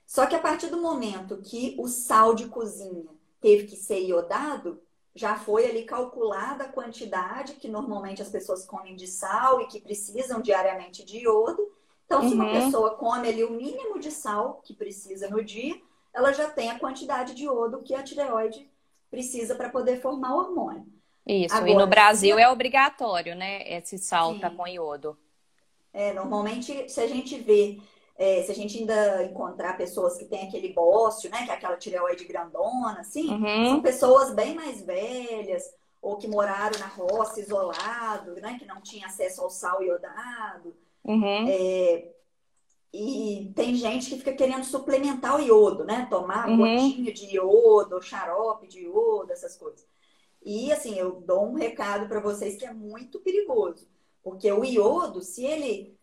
[0.07, 3.09] Só que a partir do momento que o sal de cozinha
[3.41, 4.81] teve que ser iodado,
[5.15, 9.81] já foi ali calculada a quantidade que normalmente as pessoas comem de sal e que
[9.81, 11.73] precisam diariamente de iodo.
[12.07, 12.53] Então, se uma uhum.
[12.53, 15.79] pessoa come ali o mínimo de sal que precisa no dia,
[16.19, 18.71] ela já tem a quantidade de iodo que a tireoide
[19.11, 20.87] precisa para poder formar o hormônio.
[21.27, 23.63] Isso, Agora, e no Brasil é obrigatório, né?
[23.71, 25.17] Esse sal tá com iodo.
[25.93, 27.79] É, normalmente, se a gente vê
[28.19, 31.45] é, se a gente ainda encontrar pessoas que têm aquele bócio, né?
[31.45, 33.67] Que é aquela tireoide grandona, assim, uhum.
[33.69, 35.63] são pessoas bem mais velhas,
[36.03, 38.57] ou que moraram na roça, isolado, né?
[38.59, 40.75] Que não tinha acesso ao sal iodado.
[41.05, 41.47] Uhum.
[41.49, 42.09] É,
[42.93, 46.07] e tem gente que fica querendo suplementar o iodo, né?
[46.09, 46.57] Tomar uhum.
[46.57, 49.87] gotinha de iodo, xarope de iodo, essas coisas.
[50.43, 53.87] E assim, eu dou um recado para vocês que é muito perigoso.
[54.23, 55.99] Porque o iodo, se ele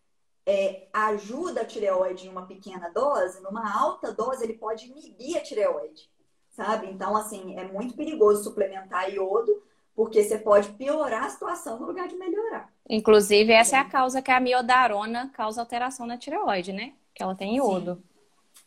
[0.45, 5.41] é, ajuda a tireoide em uma pequena dose, numa alta dose ele pode inibir a
[5.41, 6.09] tireoide,
[6.51, 6.87] sabe?
[6.87, 9.63] Então, assim, é muito perigoso suplementar iodo,
[9.95, 12.69] porque você pode piorar a situação no lugar de melhorar.
[12.89, 16.93] Inclusive, essa é, é a causa que a miodarona causa alteração na tireoide, né?
[17.13, 18.03] Que ela tem iodo.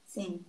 [0.06, 0.22] Sim.
[0.22, 0.44] Sim.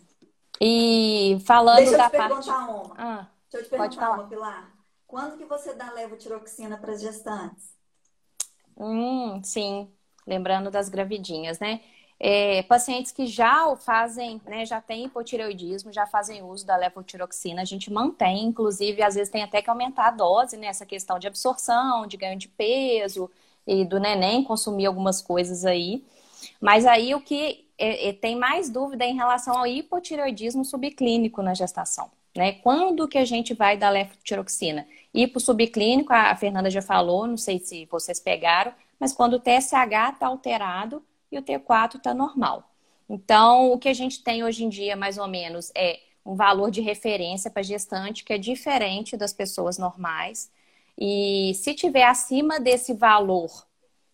[0.62, 2.46] E falando Deixa da eu te parte...
[2.46, 2.96] perguntar uma.
[2.98, 4.74] Ah, Deixa eu te perguntar uma, Pilar.
[5.06, 7.76] Quando que você dá levotiroxina para as gestantes?
[8.78, 9.92] Hum, sim,
[10.26, 11.82] lembrando das gravidinhas, né?
[12.20, 17.66] É, pacientes que já fazem, né, já têm hipotireoidismo, já fazem uso da levotiroxina, a
[17.66, 21.28] gente mantém, inclusive, às vezes tem até que aumentar a dose, né, essa questão de
[21.28, 23.32] absorção, de ganho de peso
[23.66, 26.04] e do neném consumir algumas coisas aí.
[26.60, 31.54] Mas aí o que é, é, tem mais dúvida em relação ao hipotireoidismo subclínico na
[31.54, 32.12] gestação.
[32.36, 32.54] Né?
[32.54, 34.86] Quando que a gente vai dar levotiroxina?
[35.14, 40.14] Hipo subclínico, a Fernanda já falou, não sei se vocês pegaram, mas quando o TSH
[40.14, 42.70] está alterado e o T4 está normal.
[43.10, 46.70] Então, o que a gente tem hoje em dia, mais ou menos, é um valor
[46.70, 50.52] de referência para gestante que é diferente das pessoas normais.
[50.98, 53.66] E se tiver acima desse valor,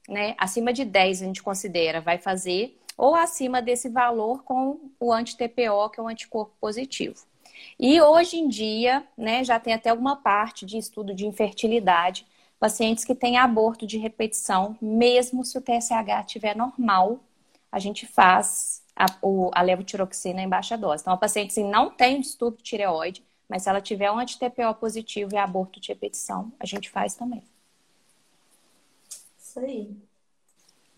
[0.08, 5.12] né, acima de 10 a gente considera, vai fazer, ou acima desse valor com o
[5.12, 7.25] anti-TPO, que é o anticorpo positivo.
[7.80, 12.25] E hoje em dia, né, já tem até alguma parte de estudo de infertilidade,
[12.60, 17.20] pacientes que têm aborto de repetição, mesmo se o TSH estiver normal,
[17.72, 21.02] a gente faz a, o, a levotiroxina em baixa dose.
[21.02, 24.74] Então, a paciente assim, não tem distúrbio de tireoide, mas se ela tiver um anti-TPO
[24.76, 27.44] positivo e aborto de repetição, a gente faz também.
[29.38, 29.96] Isso aí.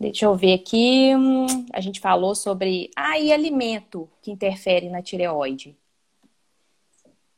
[0.00, 1.14] Deixa eu ver aqui.
[1.16, 2.90] Hum, a gente falou sobre.
[2.94, 5.76] Ah, e alimento que interfere na tireoide.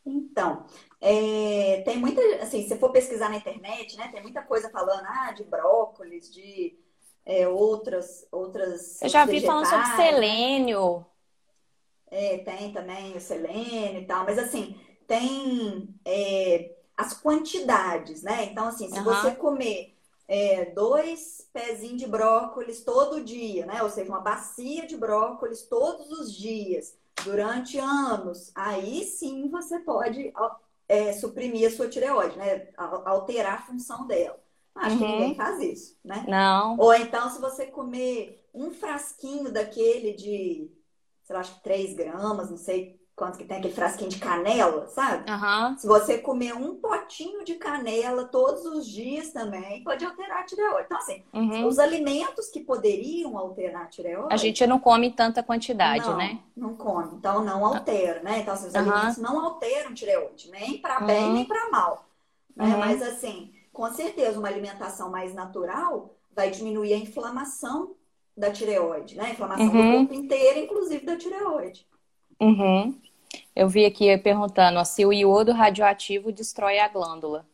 [0.05, 0.65] Então,
[1.01, 2.21] é, tem muita.
[2.43, 6.79] Assim, se for pesquisar na internet, né, tem muita coisa falando ah, de brócolis, de
[7.25, 9.01] é, outras, outras.
[9.01, 9.97] Eu já vi falando sobre né?
[9.97, 11.07] selênio.
[12.11, 18.45] É, tem também o selênio e tal, mas assim, tem é, as quantidades, né?
[18.45, 19.05] Então, assim, se uhum.
[19.05, 19.97] você comer
[20.29, 23.83] é, dois pezinhos de brócolis todo dia, né?
[23.83, 30.33] Ou seja, uma bacia de brócolis todos os dias, durante anos, aí sim você pode
[30.91, 32.69] é, suprimir a sua tireoide, né?
[32.77, 34.43] Alterar a função dela.
[34.75, 34.99] Acho uhum.
[34.99, 36.25] que ninguém faz isso, né?
[36.27, 36.77] Não.
[36.79, 40.69] Ou então, se você comer um frasquinho daquele de,
[41.23, 44.89] sei lá, acho que 3 gramas, não sei quanto que tem aquele frasquinho de canela,
[44.89, 45.31] sabe?
[45.31, 45.77] Uhum.
[45.77, 50.87] Se você comer um potinho de canela todos os dias também, pode alterar a tireoide.
[50.87, 51.67] Então, assim, uhum.
[51.67, 54.33] os alimentos que poderiam alterar a tireoide...
[54.33, 56.39] A gente não come tanta quantidade, não, né?
[56.57, 58.39] Não come, então não altera, né?
[58.39, 58.81] Então, assim, os uhum.
[58.81, 62.07] alimentos não alteram tireoide, nem para bem, nem para mal.
[62.57, 62.75] Né?
[62.79, 67.95] Mas, assim, com certeza, uma alimentação mais natural vai diminuir a inflamação
[68.35, 69.25] da tireoide, né?
[69.25, 69.99] A inflamação do uhum.
[69.99, 71.87] corpo inteiro, inclusive da tireoide.
[72.41, 72.99] Uhum.
[73.55, 77.47] Eu vi aqui perguntando ó, se o iodo radioativo destrói a glândula.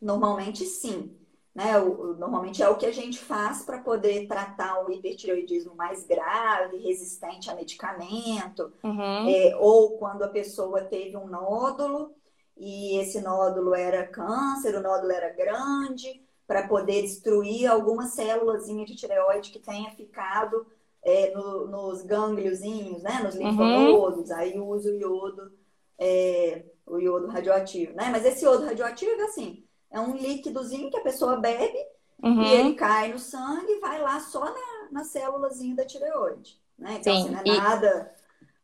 [0.00, 1.16] Normalmente sim.
[1.54, 1.78] Né?
[1.78, 6.78] O, normalmente é o que a gente faz para poder tratar o hipertireoidismo mais grave,
[6.78, 9.28] resistente a medicamento, uhum.
[9.28, 12.12] é, ou quando a pessoa teve um nódulo
[12.56, 18.94] e esse nódulo era câncer, o nódulo era grande, para poder destruir alguma célula de
[18.94, 20.66] tireoide que tenha ficado
[21.04, 23.20] é, no, nos gângliozinhos, né?
[23.22, 23.50] Nos uhum.
[23.50, 24.36] linfonodos, uhum.
[24.36, 25.52] aí usa o iodo,
[25.98, 28.08] é, o iodo radioativo, né?
[28.10, 31.78] Mas esse iodo radioativo, assim, é um líquidozinho que a pessoa bebe
[32.22, 32.42] uhum.
[32.42, 36.96] e ele cai no sangue e vai lá só na, na célulazinha da tireoide, né?
[37.00, 37.22] Então, Sim.
[37.22, 37.58] assim, não é e...
[37.58, 38.14] nada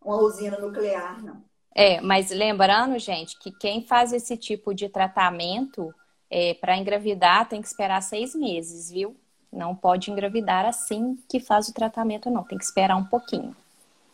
[0.03, 1.44] uma usina nuclear, não.
[1.74, 5.94] É, mas lembrando, gente, que quem faz esse tipo de tratamento
[6.29, 9.16] é, para engravidar tem que esperar seis meses, viu?
[9.53, 12.45] Não pode engravidar assim que faz o tratamento, não.
[12.45, 13.55] Tem que esperar um pouquinho.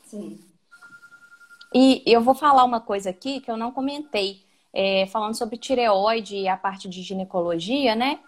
[0.05, 0.39] Sim.
[1.75, 4.45] E eu vou falar uma coisa aqui que eu não comentei.
[4.73, 8.19] É, falando sobre tireoide e a parte de ginecologia, né?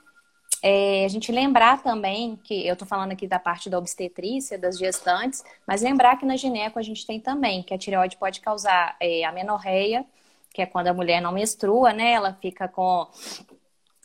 [0.62, 4.79] É, a gente lembrar também que eu tô falando aqui da parte da obstetrícia, das
[4.79, 8.97] gestantes, mas lembrar que na gineco a gente tem também que a tireoide pode causar
[8.99, 10.05] é, amenorreia,
[10.53, 12.12] que é quando a mulher não menstrua, né?
[12.12, 13.07] Ela fica com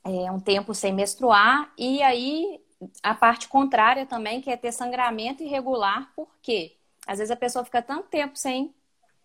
[0.06, 2.60] é, um tempo sem menstruar, e aí
[3.02, 6.76] a parte contrária também, que é ter sangramento irregular, por quê?
[7.06, 8.74] Às vezes a pessoa fica tanto tempo sem,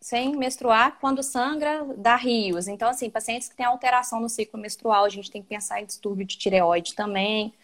[0.00, 2.68] sem menstruar, quando sangra, dá rios.
[2.68, 5.86] Então, assim, pacientes que têm alteração no ciclo menstrual, a gente tem que pensar em
[5.86, 7.54] distúrbio de tireoide também,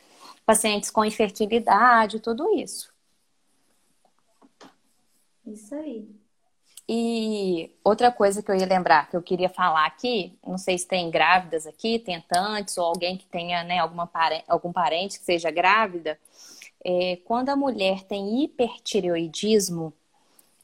[0.46, 2.92] pacientes com infertilidade, tudo isso.
[5.46, 6.23] Isso aí.
[6.88, 10.86] E outra coisa que eu ia lembrar, que eu queria falar aqui, não sei se
[10.86, 14.10] tem grávidas aqui, tentantes, ou alguém que tenha né, alguma
[14.46, 16.18] algum parente que seja grávida,
[16.84, 19.94] é, quando a mulher tem hipertireoidismo,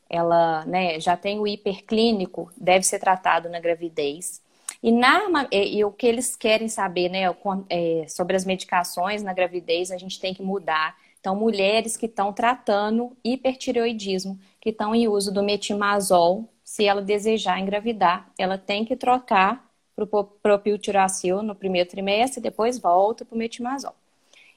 [0.08, 4.42] ela né, já tem o hiperclínico, deve ser tratado na gravidez.
[4.82, 7.22] E, na, e, e o que eles querem saber né,
[7.68, 10.96] é, sobre as medicações na gravidez, a gente tem que mudar.
[11.20, 17.60] Então, mulheres que estão tratando hipertireoidismo, que estão em uso do metimazol, se ela desejar
[17.60, 23.38] engravidar, ela tem que trocar para o propiltiracil no primeiro trimestre, depois volta para o
[23.38, 23.94] metimazol.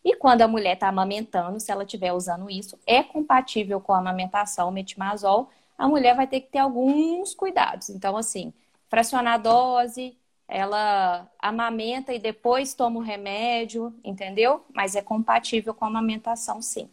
[0.03, 3.99] E quando a mulher está amamentando, se ela estiver usando isso, é compatível com a
[3.99, 7.89] amamentação, metimazol, a mulher vai ter que ter alguns cuidados.
[7.89, 8.53] Então, assim,
[8.89, 10.17] fracionar a dose,
[10.53, 14.63] ela amamenta e depois toma o remédio, entendeu?
[14.71, 16.87] Mas é compatível com a amamentação, sim.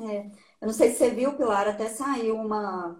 [0.00, 0.26] É.
[0.60, 2.96] Eu não sei se você viu, Pilar, até saiu uma.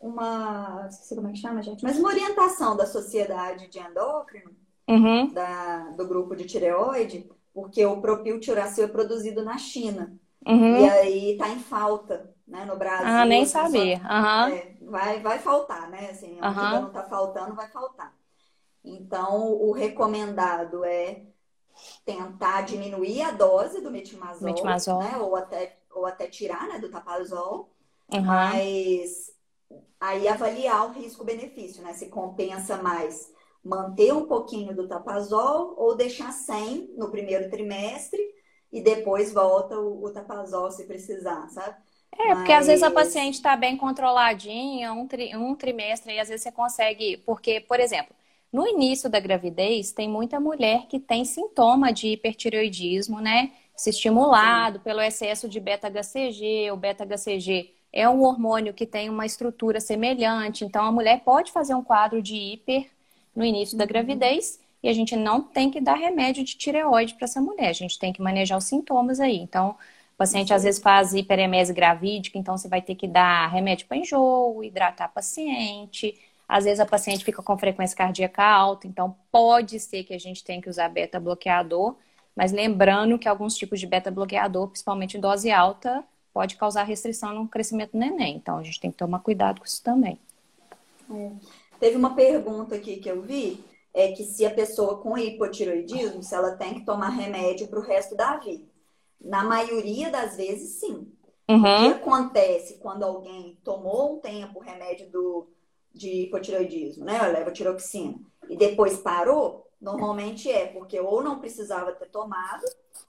[0.00, 0.86] Uma.
[0.88, 4.52] Esqueci como é que chama, gente, mas uma orientação da Sociedade de Endócrino,
[4.86, 5.32] uhum.
[5.32, 10.16] da, do grupo de tireoide, porque o propiltiracil é produzido na China.
[10.46, 10.86] Uhum.
[10.86, 13.06] E aí tá em falta, né, no Brasil.
[13.08, 13.98] Ah, nem sabia.
[13.98, 14.54] Uhum.
[14.54, 16.10] É, vai, vai faltar, né?
[16.10, 18.14] Assim, o que não tá faltando, vai faltar.
[18.84, 21.22] Então, o recomendado é
[22.04, 24.98] tentar diminuir a dose do metimazol, metimazol.
[24.98, 25.16] Né?
[25.16, 27.70] Ou, até, ou até tirar né, do tapazol.
[28.12, 28.20] Uhum.
[28.20, 29.32] Mas
[29.98, 31.94] aí avaliar o risco-benefício, né?
[31.94, 33.32] Se compensa mais
[33.64, 38.20] manter um pouquinho do tapazol ou deixar sem no primeiro trimestre
[38.70, 41.76] e depois volta o, o tapazol se precisar, sabe?
[42.18, 42.38] É, Mas...
[42.38, 46.42] porque às vezes a paciente está bem controladinha, um, tri, um trimestre, e às vezes
[46.42, 47.16] você consegue.
[47.18, 48.14] Porque, por exemplo,
[48.52, 53.52] no início da gravidez, tem muita mulher que tem sintoma de hipertireoidismo, né?
[53.74, 54.84] Se estimulado Sim.
[54.84, 56.70] pelo excesso de beta-HCG.
[56.70, 60.64] O beta-HCG é um hormônio que tem uma estrutura semelhante.
[60.64, 62.90] Então, a mulher pode fazer um quadro de hiper
[63.34, 63.88] no início da uhum.
[63.88, 67.68] gravidez e a gente não tem que dar remédio de tireoide para essa mulher.
[67.68, 69.38] A gente tem que manejar os sintomas aí.
[69.38, 69.76] Então,
[70.22, 74.62] paciente às vezes faz hiperemese gravídica, então você vai ter que dar remédio para enjoo,
[74.62, 76.18] hidratar a paciente
[76.52, 80.44] às vezes a paciente fica com frequência cardíaca alta, então pode ser que a gente
[80.44, 81.96] tenha que usar beta-bloqueador,
[82.36, 87.48] mas lembrando que alguns tipos de beta-bloqueador, principalmente em dose alta, pode causar restrição no
[87.48, 88.36] crescimento do neném.
[88.36, 90.18] Então a gente tem que tomar cuidado com isso também.
[91.10, 91.30] É.
[91.80, 93.64] Teve uma pergunta aqui que eu vi,
[93.94, 97.82] é que se a pessoa com hipotiroidismo, se ela tem que tomar remédio para o
[97.82, 98.71] resto da vida.
[99.24, 101.12] Na maioria das vezes, sim.
[101.48, 101.60] Uhum.
[101.60, 105.48] O que acontece quando alguém tomou um tempo o remédio do
[105.94, 107.20] de hipotiroidismo, né?
[107.28, 108.18] Levotiroxina,
[108.48, 112.64] e depois parou, normalmente é porque ou não precisava ter tomado,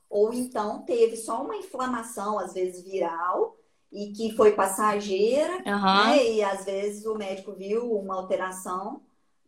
[0.10, 3.56] ou então teve só uma inflamação, às vezes viral,
[3.92, 6.08] e que foi passageira, uhum.
[6.08, 6.32] né?
[6.32, 9.02] E às vezes o médico viu uma alteração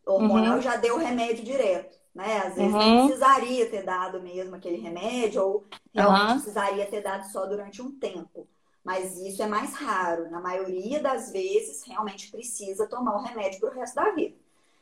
[0.06, 0.62] hormonal uhum.
[0.62, 2.38] já deu o remédio direto, né?
[2.38, 2.78] Às vezes uhum.
[2.78, 5.64] nem precisaria ter dado mesmo aquele remédio, ou
[5.94, 8.48] realmente precisaria ter dado só durante um tempo
[8.86, 10.30] mas isso é mais raro.
[10.30, 14.36] Na maioria das vezes, realmente precisa tomar o remédio para o resto da vida.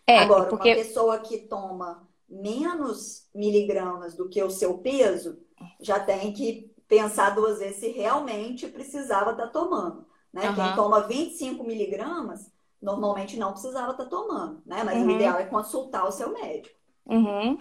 [0.06, 0.68] É, Agora, porque...
[0.68, 5.38] uma pessoa que toma menos miligramas do que o seu peso,
[5.80, 10.04] já tem que pensar duas vezes se realmente precisava estar tá tomando.
[10.30, 10.50] Né?
[10.50, 10.54] Uhum.
[10.54, 14.84] Quem toma 25 miligramas, normalmente não precisava estar tá tomando, né?
[14.84, 15.06] Mas uhum.
[15.06, 16.78] o ideal é consultar o seu médico.
[17.06, 17.58] Uhum.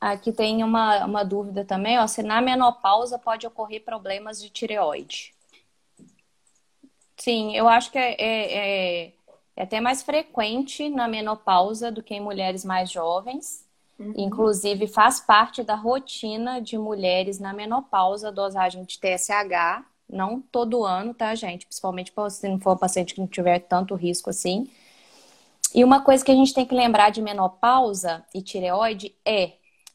[0.00, 5.34] Aqui tem uma, uma dúvida também, ó, se na menopausa pode ocorrer problemas de tireoide.
[7.18, 9.12] Sim, eu acho que é, é, é,
[9.54, 13.68] é até mais frequente na menopausa do que em mulheres mais jovens.
[13.98, 14.14] Uhum.
[14.16, 19.84] Inclusive, faz parte da rotina de mulheres na menopausa dosagem de TSH.
[20.08, 21.66] Não todo ano, tá, gente?
[21.66, 24.70] Principalmente se não for um paciente que não tiver tanto risco assim.
[25.74, 29.52] E uma coisa que a gente tem que lembrar de menopausa e tireoide é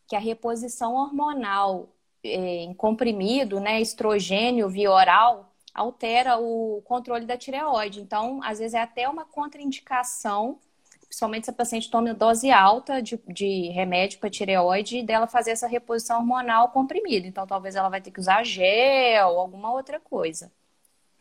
[0.07, 1.89] que a reposição hormonal
[2.23, 8.01] é, em comprimido, né, estrogênio via oral, altera o controle da tireoide.
[8.01, 10.59] Então, às vezes é até uma contraindicação,
[11.01, 15.67] principalmente se a paciente toma dose alta de, de remédio para tireoide, dela fazer essa
[15.67, 17.27] reposição hormonal comprimida.
[17.27, 20.51] Então, talvez ela vai ter que usar gel, alguma outra coisa.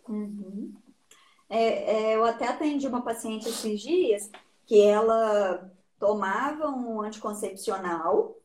[0.08, 0.72] Uhum.
[1.50, 4.30] É, é, eu até atendi uma paciente esses dias
[4.66, 8.36] que ela tomava um anticoncepcional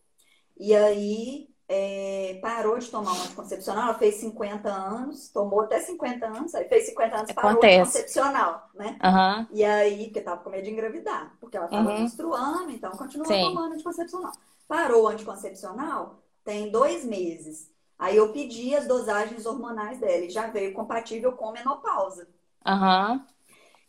[0.57, 6.25] e aí é, parou de tomar um anticoncepcional, ela fez 50 anos, tomou até 50
[6.25, 7.77] anos, aí fez 50 anos, parou Acontece.
[7.77, 8.99] o anticoncepcional, né?
[9.03, 9.47] Uhum.
[9.51, 11.99] E aí, porque tava com medo de engravidar, porque ela tava uhum.
[11.99, 13.41] menstruando, então continuou Sim.
[13.41, 14.31] tomando anticoncepcional.
[14.67, 17.71] Parou o anticoncepcional, tem dois meses.
[17.99, 22.27] Aí eu pedi as dosagens hormonais dela e já veio compatível com menopausa.
[22.65, 23.21] Uhum.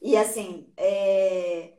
[0.02, 1.74] E assim, é...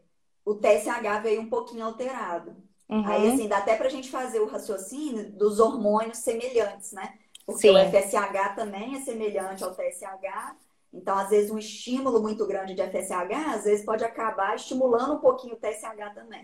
[0.52, 2.56] o TSH veio um pouquinho alterado.
[2.90, 3.06] Uhum.
[3.06, 7.14] Aí, assim, dá até pra gente fazer o raciocínio dos hormônios semelhantes, né?
[7.46, 7.76] Porque Sim.
[7.76, 10.56] o FSH também é semelhante ao TSH.
[10.94, 15.20] Então, às vezes, um estímulo muito grande de FSH, às vezes, pode acabar estimulando um
[15.20, 16.44] pouquinho o TSH também.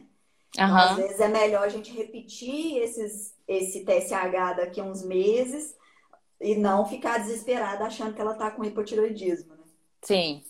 [0.58, 0.64] Uhum.
[0.66, 5.76] Então, às vezes, é melhor a gente repetir esses, esse TSH daqui a uns meses
[6.40, 9.64] e não ficar desesperada achando que ela tá com hipotiroidismo, né?
[10.02, 10.42] Sim.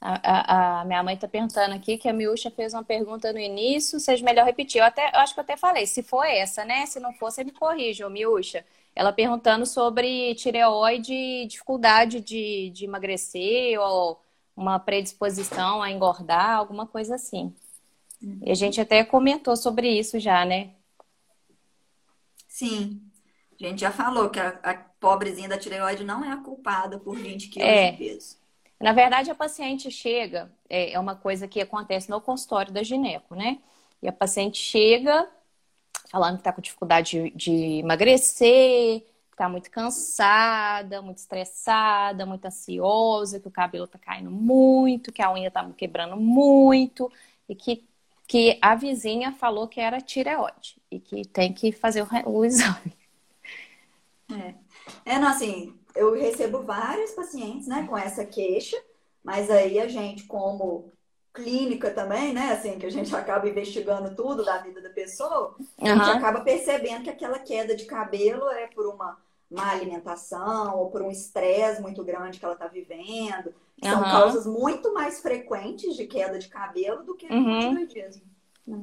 [0.00, 3.38] A, a, a, minha mãe está perguntando aqui que a Miúcha fez uma pergunta no
[3.38, 4.80] início, seja melhor repetir.
[4.80, 6.86] Eu, até, eu acho que eu até falei, se for essa, né?
[6.86, 8.64] Se não for, você me corrija, Miúcha.
[8.94, 14.20] Ela perguntando sobre tireoide e dificuldade de, de emagrecer ou
[14.56, 17.54] uma predisposição a engordar, alguma coisa assim.
[18.42, 20.74] E a gente até comentou sobre isso já, né?
[22.48, 23.00] Sim.
[23.60, 27.16] A gente já falou que a, a pobrezinha da tireoide não é a culpada por
[27.16, 27.92] 20 quilos é.
[27.92, 28.36] de peso.
[28.80, 33.34] Na verdade, a paciente chega, é, é uma coisa que acontece no consultório da gineco,
[33.34, 33.58] né?
[34.00, 35.28] E a paciente chega
[36.10, 43.40] falando que está com dificuldade de, emagrecer, que está muito cansada, muito estressada, muito ansiosa,
[43.40, 47.10] que o cabelo está caindo muito, que a unha está quebrando muito
[47.48, 47.84] e que,
[48.26, 52.96] que a vizinha falou que era tireoide e que tem que fazer o, o exame.
[54.30, 54.54] É.
[55.14, 58.76] é, não, assim, eu recebo vários pacientes, né, com essa queixa,
[59.22, 60.92] mas aí a gente, como
[61.34, 65.86] clínica também, né, assim, que a gente acaba investigando tudo da vida da pessoa, a
[65.86, 69.18] gente acaba percebendo que aquela queda de cabelo é por uma
[69.50, 73.54] má alimentação ou por um estresse muito grande que ela está vivendo.
[73.82, 74.04] São uhum.
[74.04, 77.86] causas muito mais frequentes de queda de cabelo do que uhum.
[77.86, 78.22] tiroidismo.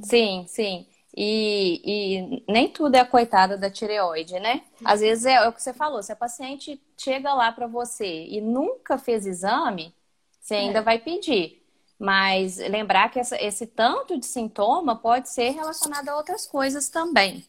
[0.03, 0.88] Sim, sim.
[1.18, 4.63] E, e, nem tudo é a coitada da tireoide, né?
[4.84, 8.26] Às vezes é, é o que você falou, se a paciente chega lá para você
[8.26, 9.95] e nunca fez exame,
[10.41, 10.82] você ainda é.
[10.82, 11.63] vai pedir.
[11.97, 17.45] Mas lembrar que essa, esse tanto de sintoma pode ser relacionado a outras coisas também.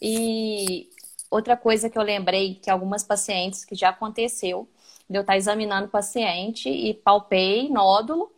[0.00, 0.88] E
[1.30, 4.66] outra coisa que eu lembrei que algumas pacientes que já aconteceu,
[5.08, 8.32] de eu estar examinando o paciente e palpei nódulo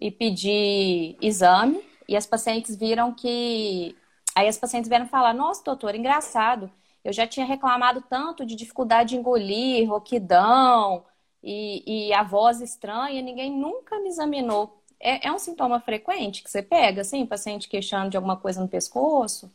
[0.00, 3.96] e pedi exame, e as pacientes viram que
[4.34, 6.70] Aí as pacientes vieram falar: Nossa, doutor, engraçado.
[7.04, 11.04] Eu já tinha reclamado tanto de dificuldade de engolir, roquidão
[11.42, 14.80] e, e a voz estranha, ninguém nunca me examinou.
[14.98, 18.68] É, é, um sintoma frequente que você pega, assim, paciente queixando de alguma coisa no
[18.68, 19.52] pescoço?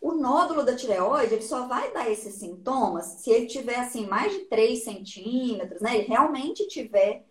[0.00, 4.32] O nódulo da tireoide, ele só vai dar esses sintomas se ele tiver, assim, mais
[4.32, 5.96] de 3 centímetros, né?
[5.96, 7.24] Ele realmente tiver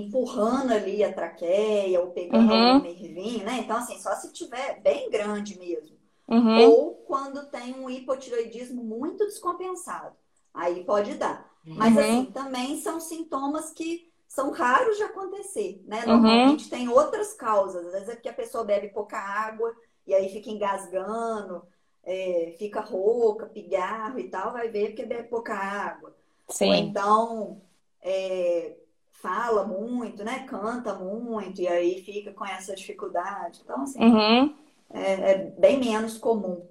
[0.00, 2.78] empurrando ali a traqueia ou pegando uhum.
[2.78, 3.60] o nervinho, né?
[3.60, 5.96] Então, assim, só se tiver bem grande mesmo.
[6.28, 6.70] Uhum.
[6.70, 10.16] Ou quando tem um hipotiroidismo muito descompensado.
[10.52, 11.50] Aí pode dar.
[11.64, 12.00] Mas, uhum.
[12.00, 16.00] assim, também são sintomas que são raros de acontecer, né?
[16.00, 16.12] Uhum.
[16.12, 17.86] Normalmente tem outras causas.
[17.86, 19.74] Às vezes é porque a pessoa bebe pouca água
[20.06, 21.62] e aí fica engasgando,
[22.02, 26.14] é, fica rouca, pigarro e tal, vai ver porque bebe pouca água.
[26.48, 26.68] Sim.
[26.68, 27.62] Ou então,
[28.02, 28.76] é,
[29.24, 30.40] fala muito, né?
[30.40, 33.62] Canta muito e aí fica com essa dificuldade.
[33.64, 34.54] Então, assim, uhum.
[34.90, 36.68] é, é, bem menos comum.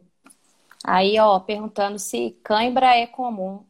[0.85, 3.65] Aí, ó, perguntando se cãibra é comum.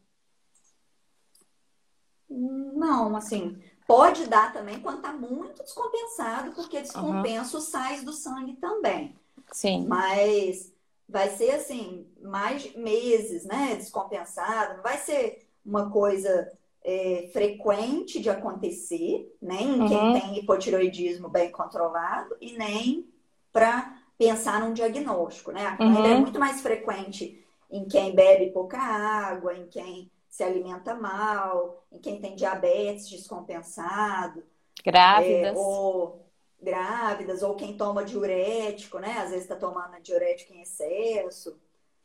[2.30, 3.58] Não, assim,
[3.88, 7.64] pode dar também quando tá muito descompensado, porque descompensa uhum.
[7.64, 9.16] os sais do sangue também.
[9.54, 9.86] Sim.
[9.88, 10.74] Mas
[11.08, 13.76] vai ser assim, mais meses, né?
[13.76, 16.52] Descompensado, não vai ser uma coisa
[16.84, 19.88] é, frequente de acontecer, nem né, uhum.
[19.88, 23.08] quem tem hipotiroidismo bem controlado e nem
[23.52, 25.78] para pensar num diagnóstico, né?
[25.80, 26.06] A uhum.
[26.06, 32.00] é muito mais frequente em quem bebe pouca água, em quem se alimenta mal, em
[32.00, 34.44] quem tem diabetes descompensado.
[34.84, 35.56] Grávidas.
[35.56, 36.26] É, ou
[36.62, 39.20] grávidas, ou quem toma diurético, né?
[39.20, 41.58] Às vezes está tomando diurético em excesso.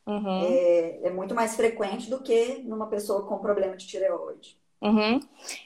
[0.05, 0.43] Uhum.
[0.43, 4.58] É, é, muito mais frequente do que numa pessoa com problema de tireoide.
[4.81, 5.19] Uhum.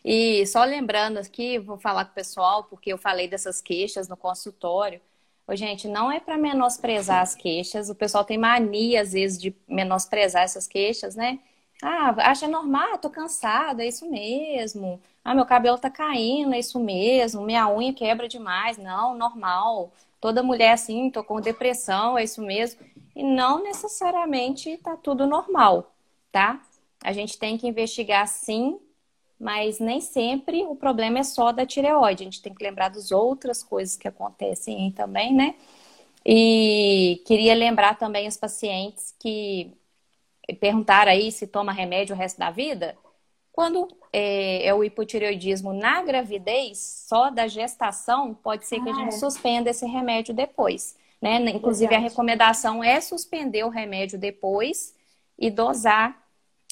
[0.04, 4.18] E só lembrando aqui, vou falar com o pessoal, porque eu falei dessas queixas no
[4.18, 5.00] consultório.
[5.48, 7.90] Ô, gente, não é para menosprezar as queixas.
[7.90, 11.40] O pessoal tem mania, às vezes, de menosprezar essas queixas, né?
[11.82, 15.02] Ah, acha normal, tô cansada, é isso mesmo.
[15.24, 17.42] Ah, meu cabelo tá caindo, é isso mesmo.
[17.44, 18.78] Minha unha quebra demais.
[18.78, 19.92] Não, normal.
[20.22, 22.82] Toda mulher assim, tô com depressão, é isso mesmo.
[23.16, 25.94] E não necessariamente tá tudo normal,
[26.32, 26.62] tá?
[27.04, 28.80] A gente tem que investigar sim
[29.44, 32.24] mas nem sempre o problema é só da tireoide.
[32.24, 35.56] A gente tem que lembrar das outras coisas que acontecem também, né?
[36.26, 39.74] E queria lembrar também os pacientes que
[40.62, 42.98] perguntaram aí se toma remédio o resto da vida.
[43.52, 48.96] Quando é, é o hipotireoidismo na gravidez, só da gestação, pode ser que ah, a
[48.96, 49.18] gente é.
[49.18, 50.96] suspenda esse remédio depois.
[51.22, 51.36] Né?
[51.52, 52.06] Inclusive, Verdade.
[52.06, 54.96] a recomendação é suspender o remédio depois
[55.38, 56.18] e dosar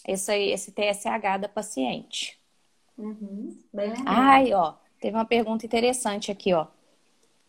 [0.08, 2.41] esse, esse TSH da paciente.
[2.98, 6.68] Uhum, bem Ai, ó, teve uma pergunta interessante aqui, ó.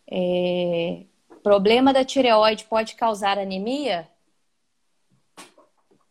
[0.09, 1.05] É...
[1.41, 4.07] Problema da tireoide pode causar anemia?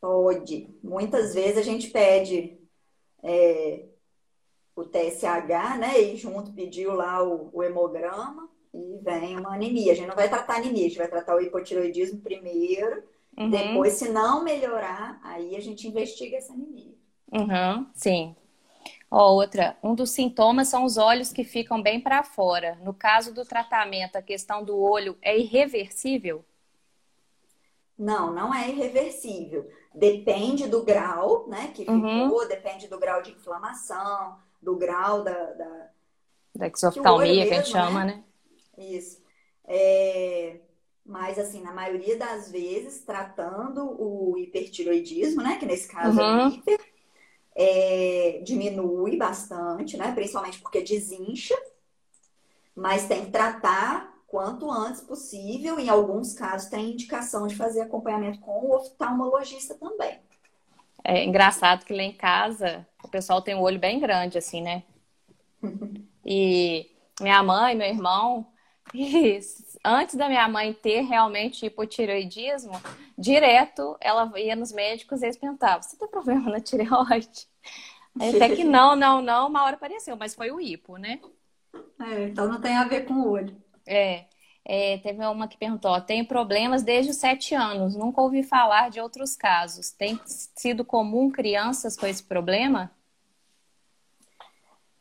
[0.01, 0.69] Pode.
[0.83, 2.59] Muitas vezes a gente pede
[3.23, 3.85] é,
[4.77, 6.01] o TSH, né?
[6.01, 9.93] E junto pediu lá o, o hemograma e vem uma anemia.
[9.93, 13.05] A gente não vai tratar anemia, a gente vai tratar o hipotiroidismo primeiro.
[13.39, 13.51] Uhum.
[13.51, 16.93] Depois, se não melhorar, aí a gente investiga essa anemia.
[17.33, 18.37] Uhum, sim.
[19.15, 22.79] Ó, outra, um dos sintomas são os olhos que ficam bem para fora.
[22.83, 26.43] No caso do tratamento, a questão do olho é irreversível?
[27.99, 29.71] Não, não é irreversível.
[29.95, 32.25] Depende do grau, né, que uhum.
[32.25, 35.45] ficou, depende do grau de inflamação, do grau da...
[35.53, 35.89] Da,
[36.55, 38.25] da exoftalmia, que, que a gente chama, né?
[38.79, 38.83] né?
[38.83, 39.23] Isso.
[39.67, 40.59] É...
[41.05, 46.47] Mas, assim, na maioria das vezes, tratando o hipertiroidismo, né, que nesse caso uhum.
[46.47, 46.92] é hiper,
[47.55, 50.13] é, diminui bastante, né?
[50.13, 51.57] Principalmente porque desincha,
[52.75, 55.79] mas tem que tratar quanto antes possível.
[55.79, 60.19] Em alguns casos tem indicação de fazer acompanhamento com o oftalmologista também.
[61.05, 64.83] É engraçado que lá em casa o pessoal tem o olho bem grande, assim, né?
[66.25, 66.91] e
[67.21, 68.47] minha mãe, meu irmão,
[69.85, 72.73] antes da minha mãe ter realmente hipotireoidismo,
[73.17, 77.47] direto ela ia nos médicos e eles perguntavam: você tem problema na tireoide?
[78.19, 81.19] Até que não, não, não, uma hora apareceu, mas foi o hipo, né?
[82.01, 83.57] É, então não tem a ver com o olho.
[83.87, 84.27] É,
[84.65, 89.01] é, teve uma que perguntou: tenho problemas desde os sete anos, nunca ouvi falar de
[89.01, 89.91] outros casos.
[89.91, 92.91] Tem sido comum crianças com esse problema?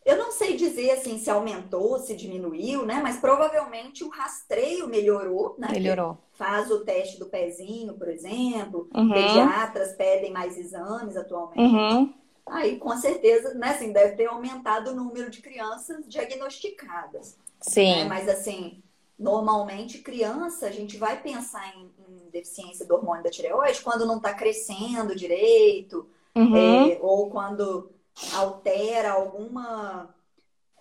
[0.04, 3.00] Eu não sei dizer assim se aumentou, se diminuiu, né?
[3.04, 5.68] Mas provavelmente o rastreio melhorou, né?
[5.72, 6.18] Melhorou.
[6.34, 8.90] Faz o teste do pezinho, por exemplo.
[8.96, 9.14] Uhum.
[9.14, 11.62] Pediatras pedem mais exames atualmente.
[11.62, 12.14] Uhum.
[12.48, 17.38] Aí, com certeza, né, assim, deve ter aumentado o número de crianças diagnosticadas.
[17.62, 17.96] Sim.
[17.96, 18.06] Né?
[18.06, 18.82] Mas, assim,
[19.18, 24.18] normalmente, criança, a gente vai pensar em, em deficiência do hormônio da tireoide quando não
[24.18, 26.58] está crescendo direito, uhum.
[26.58, 27.92] é, ou quando
[28.34, 30.14] altera alguma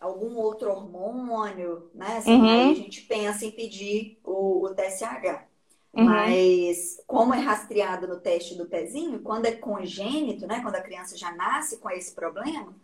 [0.01, 2.16] algum outro hormônio, né?
[2.16, 2.70] Assim, uhum.
[2.70, 5.45] A gente pensa em pedir o, o TSH.
[5.93, 6.05] Uhum.
[6.05, 10.61] Mas como é rastreado no teste do pezinho, quando é congênito, né?
[10.62, 12.74] Quando a criança já nasce com esse problema,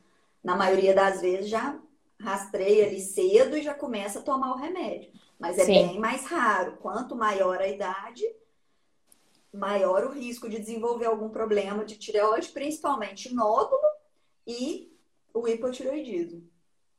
[0.44, 1.78] na maioria das vezes já
[2.20, 5.10] rastreia ali cedo e já começa a tomar o remédio.
[5.38, 5.72] Mas é Sim.
[5.72, 6.76] bem mais raro.
[6.82, 8.24] Quanto maior a idade,
[9.52, 13.95] maior o risco de desenvolver algum problema de tireoide, principalmente nódulo
[14.46, 14.92] e
[15.34, 16.42] o hipotiroidismo.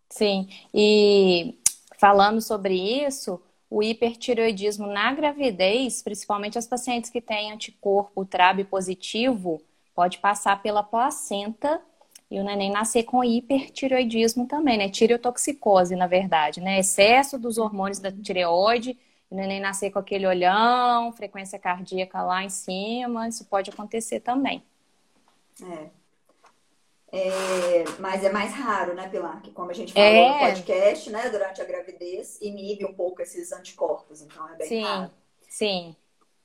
[0.09, 1.57] Sim, e
[1.97, 2.75] falando sobre
[3.05, 9.61] isso, o hipertiroidismo na gravidez, principalmente as pacientes que têm anticorpo TRAB positivo,
[9.93, 11.81] pode passar pela placenta
[12.29, 14.89] e o neném nascer com hipertiroidismo também, né?
[14.89, 16.79] Tireotoxicose, na verdade, né?
[16.79, 18.97] Excesso dos hormônios da tireoide,
[19.29, 24.63] o neném nascer com aquele olhão, frequência cardíaca lá em cima, isso pode acontecer também.
[25.61, 25.89] É.
[27.17, 29.41] É, mas é mais raro, né, Pilar?
[29.41, 30.33] Que como a gente falou é.
[30.33, 34.83] no podcast, né, durante a gravidez, inibe um pouco esses anticorpos, então é bem sim,
[34.83, 35.11] raro.
[35.49, 35.95] Sim.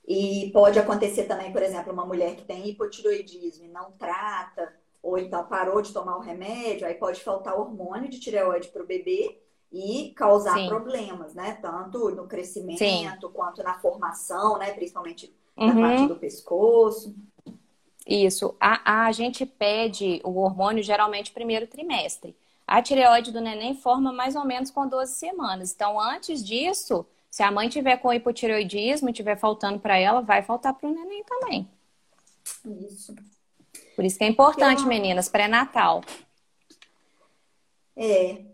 [0.08, 5.18] E pode acontecer também, por exemplo, uma mulher que tem hipotiroidismo e não trata, ou
[5.18, 9.38] então parou de tomar o remédio, aí pode faltar hormônio de tireoide para o bebê
[9.70, 10.68] e causar sim.
[10.68, 11.58] problemas, né?
[11.60, 13.06] Tanto no crescimento sim.
[13.32, 14.72] quanto na formação, né?
[14.72, 15.80] Principalmente na uhum.
[15.80, 17.14] parte do pescoço.
[18.06, 18.54] Isso.
[18.60, 22.36] A, a gente pede o hormônio geralmente primeiro trimestre.
[22.66, 25.72] A tireoide do neném forma mais ou menos com 12 semanas.
[25.74, 30.42] Então, antes disso, se a mãe tiver com hipotireoidismo e tiver faltando para ela, vai
[30.42, 31.68] faltar para o neném também.
[32.88, 33.14] Isso.
[33.94, 36.02] Por isso que é importante, meninas, pré-natal.
[37.96, 38.44] É.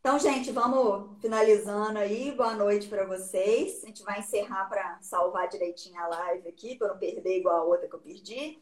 [0.00, 2.30] Então, gente, vamos finalizando aí.
[2.32, 3.82] Boa noite para vocês.
[3.82, 7.64] A gente vai encerrar para salvar direitinho a live aqui, para não perder igual a
[7.64, 8.60] outra que eu perdi.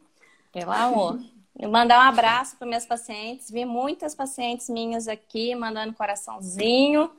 [0.52, 1.18] Pelo amor.
[1.68, 3.50] Mandar um abraço para minhas pacientes.
[3.50, 7.10] Vi muitas pacientes minhas aqui mandando coraçãozinho.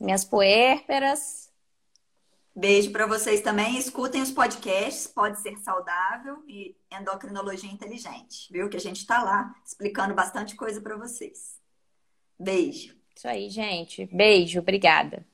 [0.00, 1.52] Minhas puérperas.
[2.54, 3.76] Beijo para vocês também.
[3.76, 8.68] Escutem os podcasts, pode ser saudável e endocrinologia inteligente, viu?
[8.68, 11.58] Que a gente está lá explicando bastante coisa para vocês.
[12.38, 12.96] Beijo.
[13.14, 14.06] Isso aí, gente.
[14.06, 15.26] Beijo, obrigada.